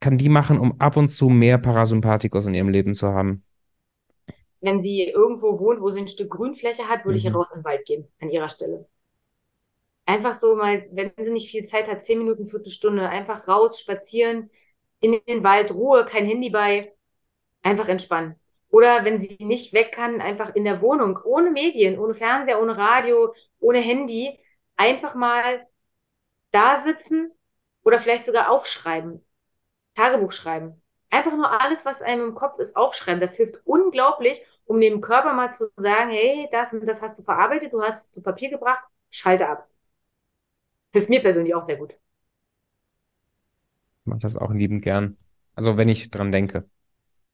[0.00, 3.44] kann die machen, um ab und zu mehr Parasympathikus in ihrem Leben zu haben?
[4.60, 7.26] Wenn sie irgendwo wohnt, wo sie ein Stück Grünfläche hat, würde mhm.
[7.26, 8.86] ich raus in den Wald gehen, an ihrer Stelle.
[10.06, 14.50] Einfach so mal, wenn sie nicht viel Zeit hat, zehn Minuten, Viertelstunde, einfach raus, spazieren,
[15.00, 16.94] in den Wald, Ruhe, kein Handy bei,
[17.62, 18.36] einfach entspannen.
[18.70, 22.76] Oder wenn sie nicht weg kann, einfach in der Wohnung, ohne Medien, ohne Fernseher, ohne
[22.76, 24.38] Radio, ohne Handy,
[24.76, 25.66] einfach mal
[26.50, 27.32] da sitzen
[27.82, 29.24] oder vielleicht sogar aufschreiben.
[29.94, 30.82] Tagebuch schreiben.
[31.10, 33.20] Einfach nur alles, was einem im Kopf ist, aufschreiben.
[33.20, 37.22] Das hilft unglaublich, um dem Körper mal zu sagen, hey, das und das hast du
[37.22, 39.68] verarbeitet, du hast es zu Papier gebracht, schalte ab.
[40.94, 41.90] Hilft mir persönlich auch sehr gut.
[44.00, 45.16] Ich mache das auch liebend gern.
[45.56, 46.68] Also wenn ich dran denke.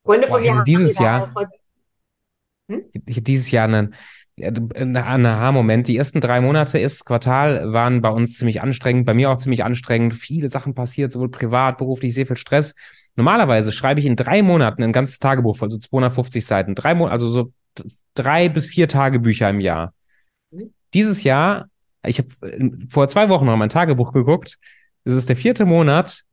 [0.03, 1.31] Freunde von mir haben dieses Jahr,
[2.69, 2.85] hm?
[2.95, 3.95] dieses Jahr einen,
[4.41, 5.89] ein Aha-Moment.
[5.89, 9.63] Die ersten drei Monate ist Quartal waren bei uns ziemlich anstrengend, bei mir auch ziemlich
[9.63, 10.15] anstrengend.
[10.15, 12.75] Viele Sachen passiert, sowohl privat, beruflich, sehr viel Stress.
[13.15, 16.75] Normalerweise schreibe ich in drei Monaten ein ganzes Tagebuch, also 250 Seiten.
[16.75, 17.53] Drei Monate, also so
[18.15, 19.93] drei bis vier Tagebücher im Jahr.
[20.51, 20.73] Mhm.
[20.95, 21.69] Dieses Jahr,
[22.05, 22.29] ich habe
[22.89, 24.59] vor zwei Wochen noch mein Tagebuch geguckt.
[25.05, 26.25] Es ist der vierte Monat.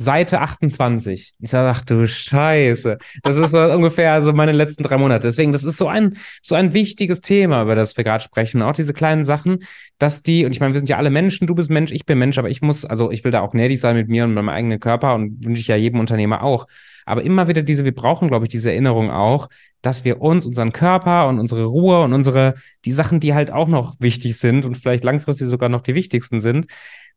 [0.00, 1.34] Seite 28.
[1.40, 2.98] Ich dachte, ach du Scheiße.
[3.24, 5.26] Das ist so ungefähr so meine letzten drei Monate.
[5.26, 8.62] Deswegen, das ist so ein, so ein wichtiges Thema, über das wir gerade sprechen.
[8.62, 9.64] Auch diese kleinen Sachen,
[9.98, 12.16] dass die, und ich meine, wir sind ja alle Menschen, du bist Mensch, ich bin
[12.18, 14.48] Mensch, aber ich muss, also ich will da auch gnädig sein mit mir und meinem
[14.48, 16.68] eigenen Körper und wünsche ich ja jedem Unternehmer auch.
[17.04, 19.48] Aber immer wieder diese, wir brauchen, glaube ich, diese Erinnerung auch,
[19.82, 23.66] dass wir uns, unseren Körper und unsere Ruhe und unsere, die Sachen, die halt auch
[23.66, 26.66] noch wichtig sind und vielleicht langfristig sogar noch die wichtigsten sind,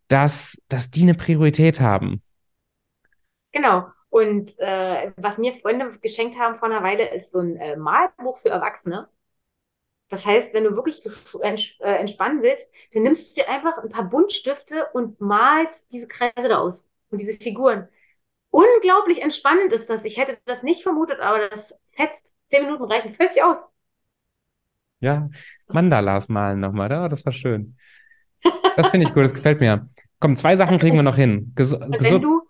[0.08, 2.22] dass, dass die eine Priorität haben.
[3.52, 3.88] Genau.
[4.10, 8.38] Und äh, was mir Freunde geschenkt haben vor einer Weile, ist so ein äh, Malbuch
[8.38, 9.08] für Erwachsene.
[10.10, 11.02] Das heißt, wenn du wirklich
[11.42, 16.08] ents äh, entspannen willst, dann nimmst du dir einfach ein paar Buntstifte und malst diese
[16.10, 17.88] Kreise da aus und diese Figuren.
[18.50, 20.04] Unglaublich entspannend ist das.
[20.04, 22.36] Ich hätte das nicht vermutet, aber das fetzt.
[22.48, 23.70] Zehn Minuten reichen völlig aus.
[25.00, 25.30] Ja,
[25.68, 27.78] Mandalas malen nochmal, da, das war schön.
[28.76, 29.90] Das finde ich gut, das gefällt mir.
[30.20, 31.54] Komm, zwei Sachen kriegen wir noch hin.
[31.56, 32.41] Ges wenn du?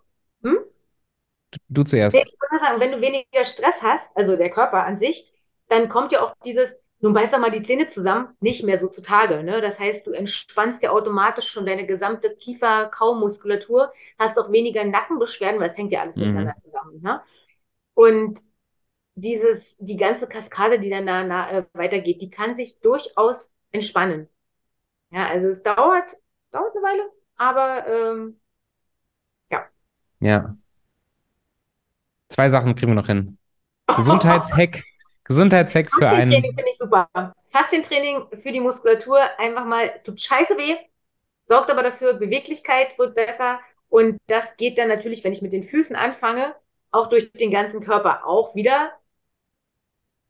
[1.68, 2.16] Du zuerst.
[2.16, 5.32] Ich würde sagen, wenn du weniger Stress hast, also der Körper an sich,
[5.68, 8.88] dann kommt ja auch dieses, nun beiß doch mal die Zähne zusammen, nicht mehr so
[8.88, 9.43] zutage.
[9.43, 9.62] Ne?
[9.62, 15.70] Das heißt, du entspannst ja automatisch schon deine gesamte Kiefer-Kaumuskulatur, hast auch weniger Nackenbeschwerden, weil
[15.70, 16.28] es hängt ja alles mhm.
[16.28, 17.02] miteinander zusammen.
[17.02, 17.22] Ne?
[17.93, 18.39] Und
[19.16, 24.30] dieses, die ganze Kaskade, die dann da na, äh, weitergeht, die kann sich durchaus entspannen.
[25.12, 26.14] Ja, also es dauert,
[26.52, 28.39] dauert eine Weile, aber ähm,
[29.49, 29.66] ja.
[30.20, 30.58] Ja.
[32.32, 33.38] Zwei Sachen kriegen wir noch hin.
[33.88, 34.82] Gesundheitshack.
[35.25, 36.32] Gesundheitshack für einen.
[36.32, 37.09] Faszientraining finde ich super.
[37.49, 40.77] Faszientraining für die Muskulatur einfach mal tut scheiße weh,
[41.45, 43.59] sorgt aber dafür, Beweglichkeit wird besser
[43.89, 46.55] und das geht dann natürlich, wenn ich mit den Füßen anfange,
[46.91, 48.91] auch durch den ganzen Körper auch wieder.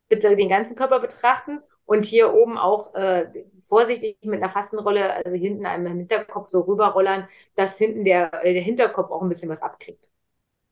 [0.10, 3.28] Bitte den ganzen Körper betrachten und hier oben auch äh,
[3.62, 8.62] vorsichtig mit einer Fastenrolle, also hinten im Hinterkopf so rüberrollern, dass hinten der, äh, der
[8.62, 10.12] Hinterkopf auch ein bisschen was abkriegt.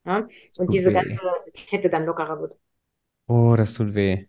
[0.05, 0.27] Ja?
[0.57, 0.93] Und diese weh.
[0.93, 1.21] ganze
[1.53, 2.57] Kette dann lockerer wird.
[3.27, 4.25] Oh, das tut weh.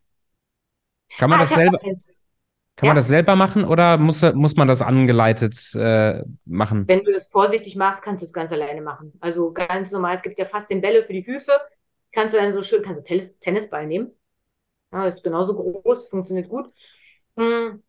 [1.19, 2.87] Kann man ah, das selber, kann ja.
[2.87, 6.87] man das selber machen oder muss, muss man das angeleitet äh, machen?
[6.87, 9.13] Wenn du das vorsichtig machst, kannst du es ganz alleine machen.
[9.21, 11.53] Also ganz normal, es gibt ja fast den Bälle für die Füße.
[12.13, 14.11] Kannst du dann so schön, kannst du Tennis, Tennisball nehmen.
[14.93, 16.73] Ja, das ist genauso groß, funktioniert gut.
[17.37, 17.83] Hm.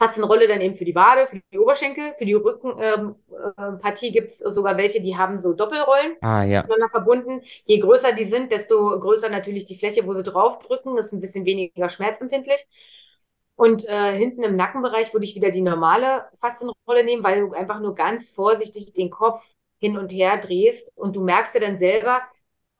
[0.00, 4.10] Hat eine Rolle dann eben für die Wade, für die Oberschenkel, für die Rückenpartie ähm,
[4.10, 6.62] äh, gibt es sogar welche, die haben so Doppelrollen ah, ja.
[6.62, 7.42] miteinander verbunden.
[7.64, 10.96] Je größer die sind, desto größer natürlich die Fläche, wo sie draufdrücken.
[10.98, 12.66] Ist ein bisschen weniger schmerzempfindlich.
[13.56, 17.80] Und äh, hinten im Nackenbereich würde ich wieder die normale Faszienrolle nehmen, weil du einfach
[17.80, 22.20] nur ganz vorsichtig den Kopf hin und her drehst und du merkst ja dann selber,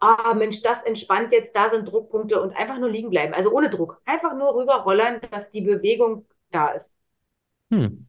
[0.00, 3.34] ah Mensch, das entspannt jetzt, da sind Druckpunkte und einfach nur liegen bleiben.
[3.34, 4.00] Also ohne Druck.
[4.04, 6.97] Einfach nur rüberrollern, dass die Bewegung da ist.
[7.70, 8.06] Hm.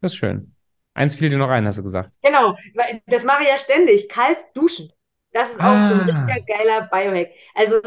[0.00, 0.54] Das ist schön.
[0.94, 2.10] Eins fiel dir noch ein, hast du gesagt.
[2.22, 2.56] Genau,
[3.06, 4.08] das mache ich ja ständig.
[4.08, 4.92] Kalt duschen.
[5.32, 5.88] Das ist auch ah.
[5.88, 6.04] so ein ah.
[6.04, 7.30] richtiger geiler Biohack.
[7.54, 7.80] Also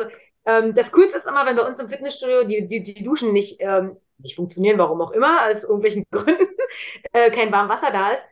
[0.45, 3.57] ähm, das Coolste ist immer, wenn bei uns im Fitnessstudio die, die, die Duschen nicht,
[3.59, 6.47] ähm, nicht funktionieren, warum auch immer, aus irgendwelchen Gründen,
[7.11, 8.25] äh, kein warmes Wasser da ist.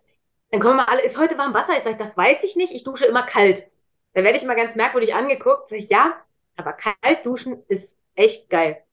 [0.52, 1.78] Dann kommen wir alle, ist heute warm Wasser?
[1.78, 3.68] Ich sage, das weiß ich nicht, ich dusche immer kalt.
[4.14, 6.14] Da werde ich mal ganz merkwürdig angeguckt, sage ich, ja,
[6.58, 8.84] aber kalt duschen ist echt geil.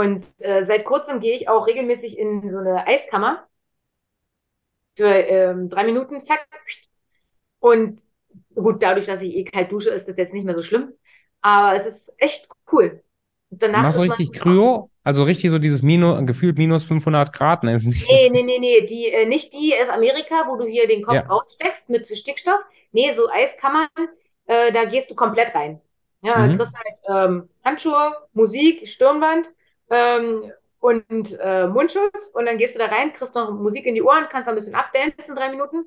[0.00, 3.46] Und äh, seit kurzem gehe ich auch regelmäßig in so eine Eiskammer
[4.96, 6.48] für ähm, drei Minuten, zack.
[7.58, 8.02] Und
[8.54, 10.94] gut, dadurch, dass ich eh kalt dusche, ist das jetzt nicht mehr so schlimm.
[11.42, 13.02] Aber es ist echt cool.
[13.50, 14.90] Und danach Machst du richtig Kryo?
[15.04, 17.62] Also richtig so dieses Minus, gefühlt minus 500 Grad?
[17.62, 17.76] Ne?
[17.82, 18.80] Nee, nee, nee, nee.
[18.86, 21.26] Die, äh, nicht die aus Amerika, wo du hier den Kopf ja.
[21.26, 22.62] raussteckst mit Stickstoff.
[22.92, 23.88] Nee, so Eiskammern,
[24.46, 25.78] äh, da gehst du komplett rein.
[26.22, 26.54] Ja, mhm.
[26.54, 29.50] kriegst halt ähm, Handschuhe, Musik, Stirnband
[29.90, 34.02] ähm, und äh, Mundschutz und dann gehst du da rein, kriegst noch Musik in die
[34.02, 35.84] Ohren, kannst ein bisschen abdancen, drei Minuten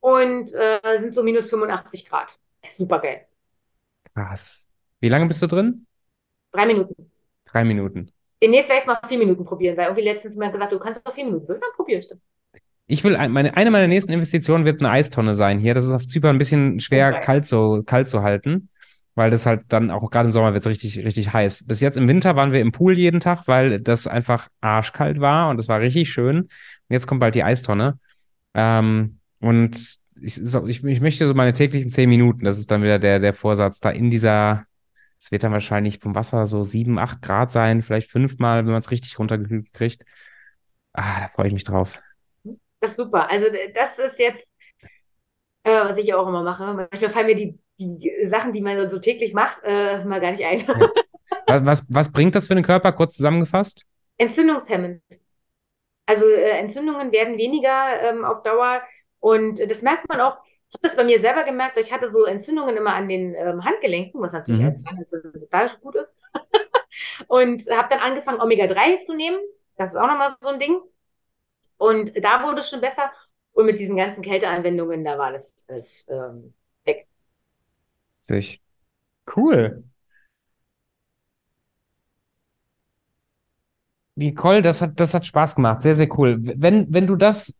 [0.00, 2.38] und äh, sind so minus 85 Grad.
[2.68, 3.26] Super geil.
[4.14, 4.66] Krass.
[5.00, 5.86] Wie lange bist du drin?
[6.52, 7.10] Drei Minuten.
[7.44, 8.12] Drei Minuten.
[8.42, 11.12] Demnächst werde ich mal vier Minuten probieren, weil irgendwie letztens jemand gesagt, du kannst doch
[11.12, 11.46] vier Minuten.
[11.46, 12.18] Dann probiere ich das.
[12.86, 15.74] Ich will, meine, eine meiner nächsten Investitionen wird eine Eistonne sein hier.
[15.74, 17.20] Das ist auf Zypern ein bisschen schwer okay.
[17.20, 18.70] kalt, zu, kalt zu halten
[19.18, 21.66] weil das halt dann auch gerade im Sommer wird es richtig, richtig heiß.
[21.66, 25.50] Bis jetzt im Winter waren wir im Pool jeden Tag, weil das einfach arschkalt war
[25.50, 26.42] und es war richtig schön.
[26.42, 26.48] Und
[26.88, 27.98] jetzt kommt bald die Eistonne.
[28.54, 33.00] Ähm, und ich, ich, ich möchte so meine täglichen zehn Minuten, das ist dann wieder
[33.00, 34.66] der, der Vorsatz, da in dieser,
[35.20, 38.80] es wird dann wahrscheinlich vom Wasser so sieben, acht Grad sein, vielleicht fünfmal, wenn man
[38.80, 40.04] es richtig runtergekühlt kriegt.
[40.92, 41.98] Ah, da freue ich mich drauf.
[42.80, 43.28] Das ist super.
[43.28, 44.48] Also das ist jetzt,
[45.64, 46.72] äh, was ich auch immer mache.
[46.72, 50.44] Manchmal fallen mir die die Sachen, die man so täglich macht, äh, mal gar nicht
[50.44, 50.62] ein.
[51.46, 53.84] was, was bringt das für den Körper, kurz zusammengefasst?
[54.16, 55.02] Entzündungshemmend.
[56.06, 58.82] Also äh, Entzündungen werden weniger ähm, auf Dauer
[59.20, 62.10] und das merkt man auch, Ich habe das bei mir selber gemerkt, weil ich hatte
[62.10, 64.66] so Entzündungen immer an den ähm, Handgelenken, was natürlich mhm.
[64.68, 66.14] als Zahnentzündung total gut ist.
[67.28, 69.38] und habe dann angefangen, Omega-3 zu nehmen.
[69.76, 70.80] Das ist auch nochmal so ein Ding.
[71.76, 73.12] Und da wurde es schon besser.
[73.52, 76.54] Und mit diesen ganzen Kälteanwendungen, da war das, das ähm.
[78.20, 78.60] Sich.
[79.34, 79.84] Cool.
[84.18, 85.80] Nicole, das hat, das hat Spaß gemacht.
[85.80, 86.38] Sehr, sehr cool.
[86.40, 87.54] Wenn, wenn du das,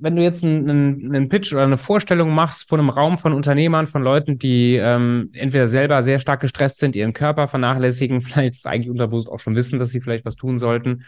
[0.00, 3.88] wenn du jetzt einen, einen Pitch oder eine Vorstellung machst von einem Raum von Unternehmern,
[3.88, 8.90] von Leuten, die ähm, entweder selber sehr stark gestresst sind, ihren Körper vernachlässigen, vielleicht eigentlich
[8.90, 11.04] unterbewusst auch schon wissen, dass sie vielleicht was tun sollten,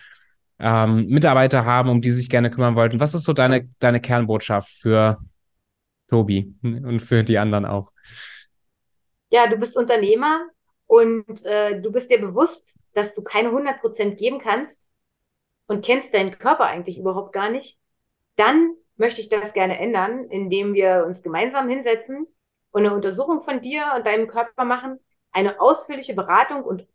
[0.58, 2.98] ähm, Mitarbeiter haben, um die sie sich gerne kümmern wollten.
[2.98, 5.18] Was ist so deine, deine Kernbotschaft für
[6.08, 7.92] Tobi und für die anderen auch?
[9.36, 10.48] Ja, du bist Unternehmer
[10.86, 14.88] und äh, du bist dir bewusst, dass du keine 100% geben kannst
[15.66, 17.78] und kennst deinen Körper eigentlich überhaupt gar nicht,
[18.36, 22.26] dann möchte ich das gerne ändern, indem wir uns gemeinsam hinsetzen
[22.70, 25.00] und eine Untersuchung von dir und deinem Körper machen,
[25.32, 26.88] eine ausführliche Beratung und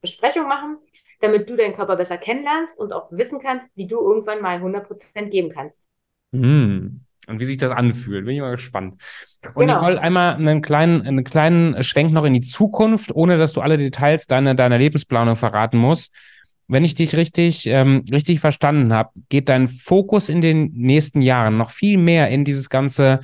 [0.00, 0.78] Besprechung machen,
[1.22, 5.24] damit du deinen Körper besser kennenlernst und auch wissen kannst, wie du irgendwann mal 100%
[5.24, 5.88] geben kannst.
[6.30, 7.03] Mm.
[7.26, 9.00] Und wie sich das anfühlt, bin ich mal gespannt.
[9.54, 9.80] Und genau.
[9.80, 13.78] Nicole, einmal einen kleinen, einen kleinen Schwenk noch in die Zukunft, ohne dass du alle
[13.78, 16.14] Details deiner, deiner Lebensplanung verraten musst.
[16.66, 21.58] Wenn ich dich richtig, ähm, richtig verstanden habe, geht dein Fokus in den nächsten Jahren
[21.58, 23.20] noch viel mehr in dieses ganze,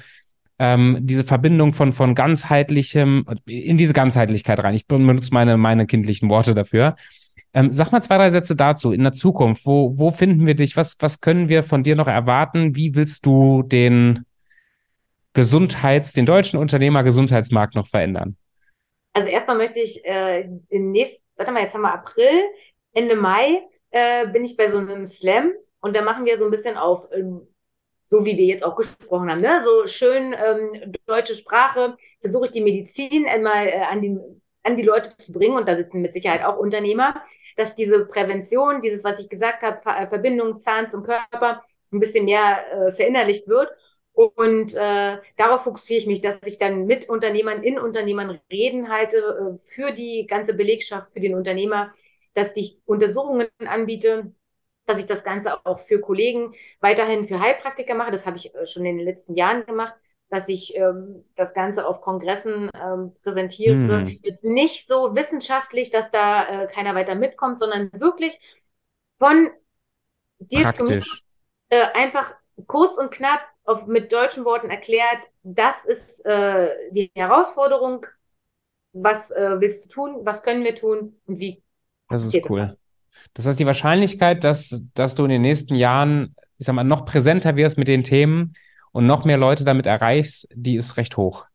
[0.58, 4.74] ähm, diese Verbindung von, von ganzheitlichem, in diese Ganzheitlichkeit rein.
[4.74, 6.96] Ich benutze meine, meine kindlichen Worte dafür.
[7.52, 9.66] Ähm, sag mal zwei, drei Sätze dazu in der Zukunft.
[9.66, 10.76] Wo, wo finden wir dich?
[10.76, 12.76] Was, was können wir von dir noch erwarten?
[12.76, 14.24] Wie willst du den
[15.32, 18.36] Gesundheits-, den deutschen Unternehmergesundheitsmarkt noch verändern?
[19.12, 22.42] Also erstmal möchte ich äh, im nächsten, warte mal, jetzt haben wir April,
[22.92, 26.50] Ende Mai äh, bin ich bei so einem Slam und da machen wir so ein
[26.50, 27.46] bisschen auf, ähm,
[28.08, 29.60] so wie wir jetzt auch gesprochen haben, ne?
[29.62, 34.16] so schön ähm, deutsche Sprache, versuche ich die Medizin einmal äh, an, die,
[34.62, 37.20] an die Leute zu bringen und da sitzen mit Sicherheit auch Unternehmer,
[37.60, 42.24] dass diese Prävention, dieses, was ich gesagt habe, Ver Verbindung Zahn zum Körper, ein bisschen
[42.24, 43.70] mehr äh, verinnerlicht wird
[44.12, 49.18] und äh, darauf fokussiere ich mich, dass ich dann mit Unternehmern, in Unternehmern Reden halte
[49.18, 51.94] äh, für die ganze Belegschaft, für den Unternehmer,
[52.34, 54.32] dass ich Untersuchungen anbiete,
[54.86, 58.10] dass ich das Ganze auch für Kollegen weiterhin für Heilpraktiker mache.
[58.10, 59.94] Das habe ich äh, schon in den letzten Jahren gemacht,
[60.30, 63.74] dass ich ähm, das Ganze auf Kongressen ähm, präsentiere.
[63.74, 64.18] Hm.
[64.22, 68.38] Jetzt nicht so wissenschaftlich, dass da äh, keiner weiter mitkommt, sondern wirklich
[69.18, 69.50] von
[70.38, 70.86] dir Praktisch.
[70.86, 71.24] zu mich
[71.70, 72.32] äh, einfach
[72.66, 78.06] kurz und knapp auf, mit deutschen Worten erklärt, das ist äh, die Herausforderung,
[78.92, 81.62] was äh, willst du tun, was können wir tun und wie.
[82.08, 82.60] Das ist cool.
[82.60, 82.76] Das,
[83.34, 87.04] das heißt, die Wahrscheinlichkeit, dass, dass du in den nächsten Jahren, ich sag mal, noch
[87.04, 88.54] präsenter wirst mit den Themen
[88.92, 91.46] und noch mehr Leute damit erreichst, die ist recht hoch.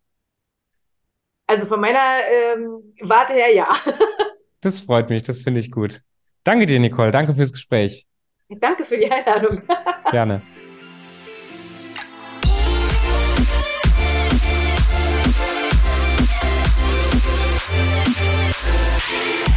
[1.48, 2.00] Also von meiner
[2.32, 3.68] ähm, Warte her ja.
[4.62, 6.02] das freut mich, das finde ich gut.
[6.44, 7.12] Danke dir, Nicole.
[7.12, 8.08] Danke fürs Gespräch.
[8.50, 9.62] Danke für die Einladung.
[10.12, 10.42] Gerne.
[19.08, 19.55] Yeah.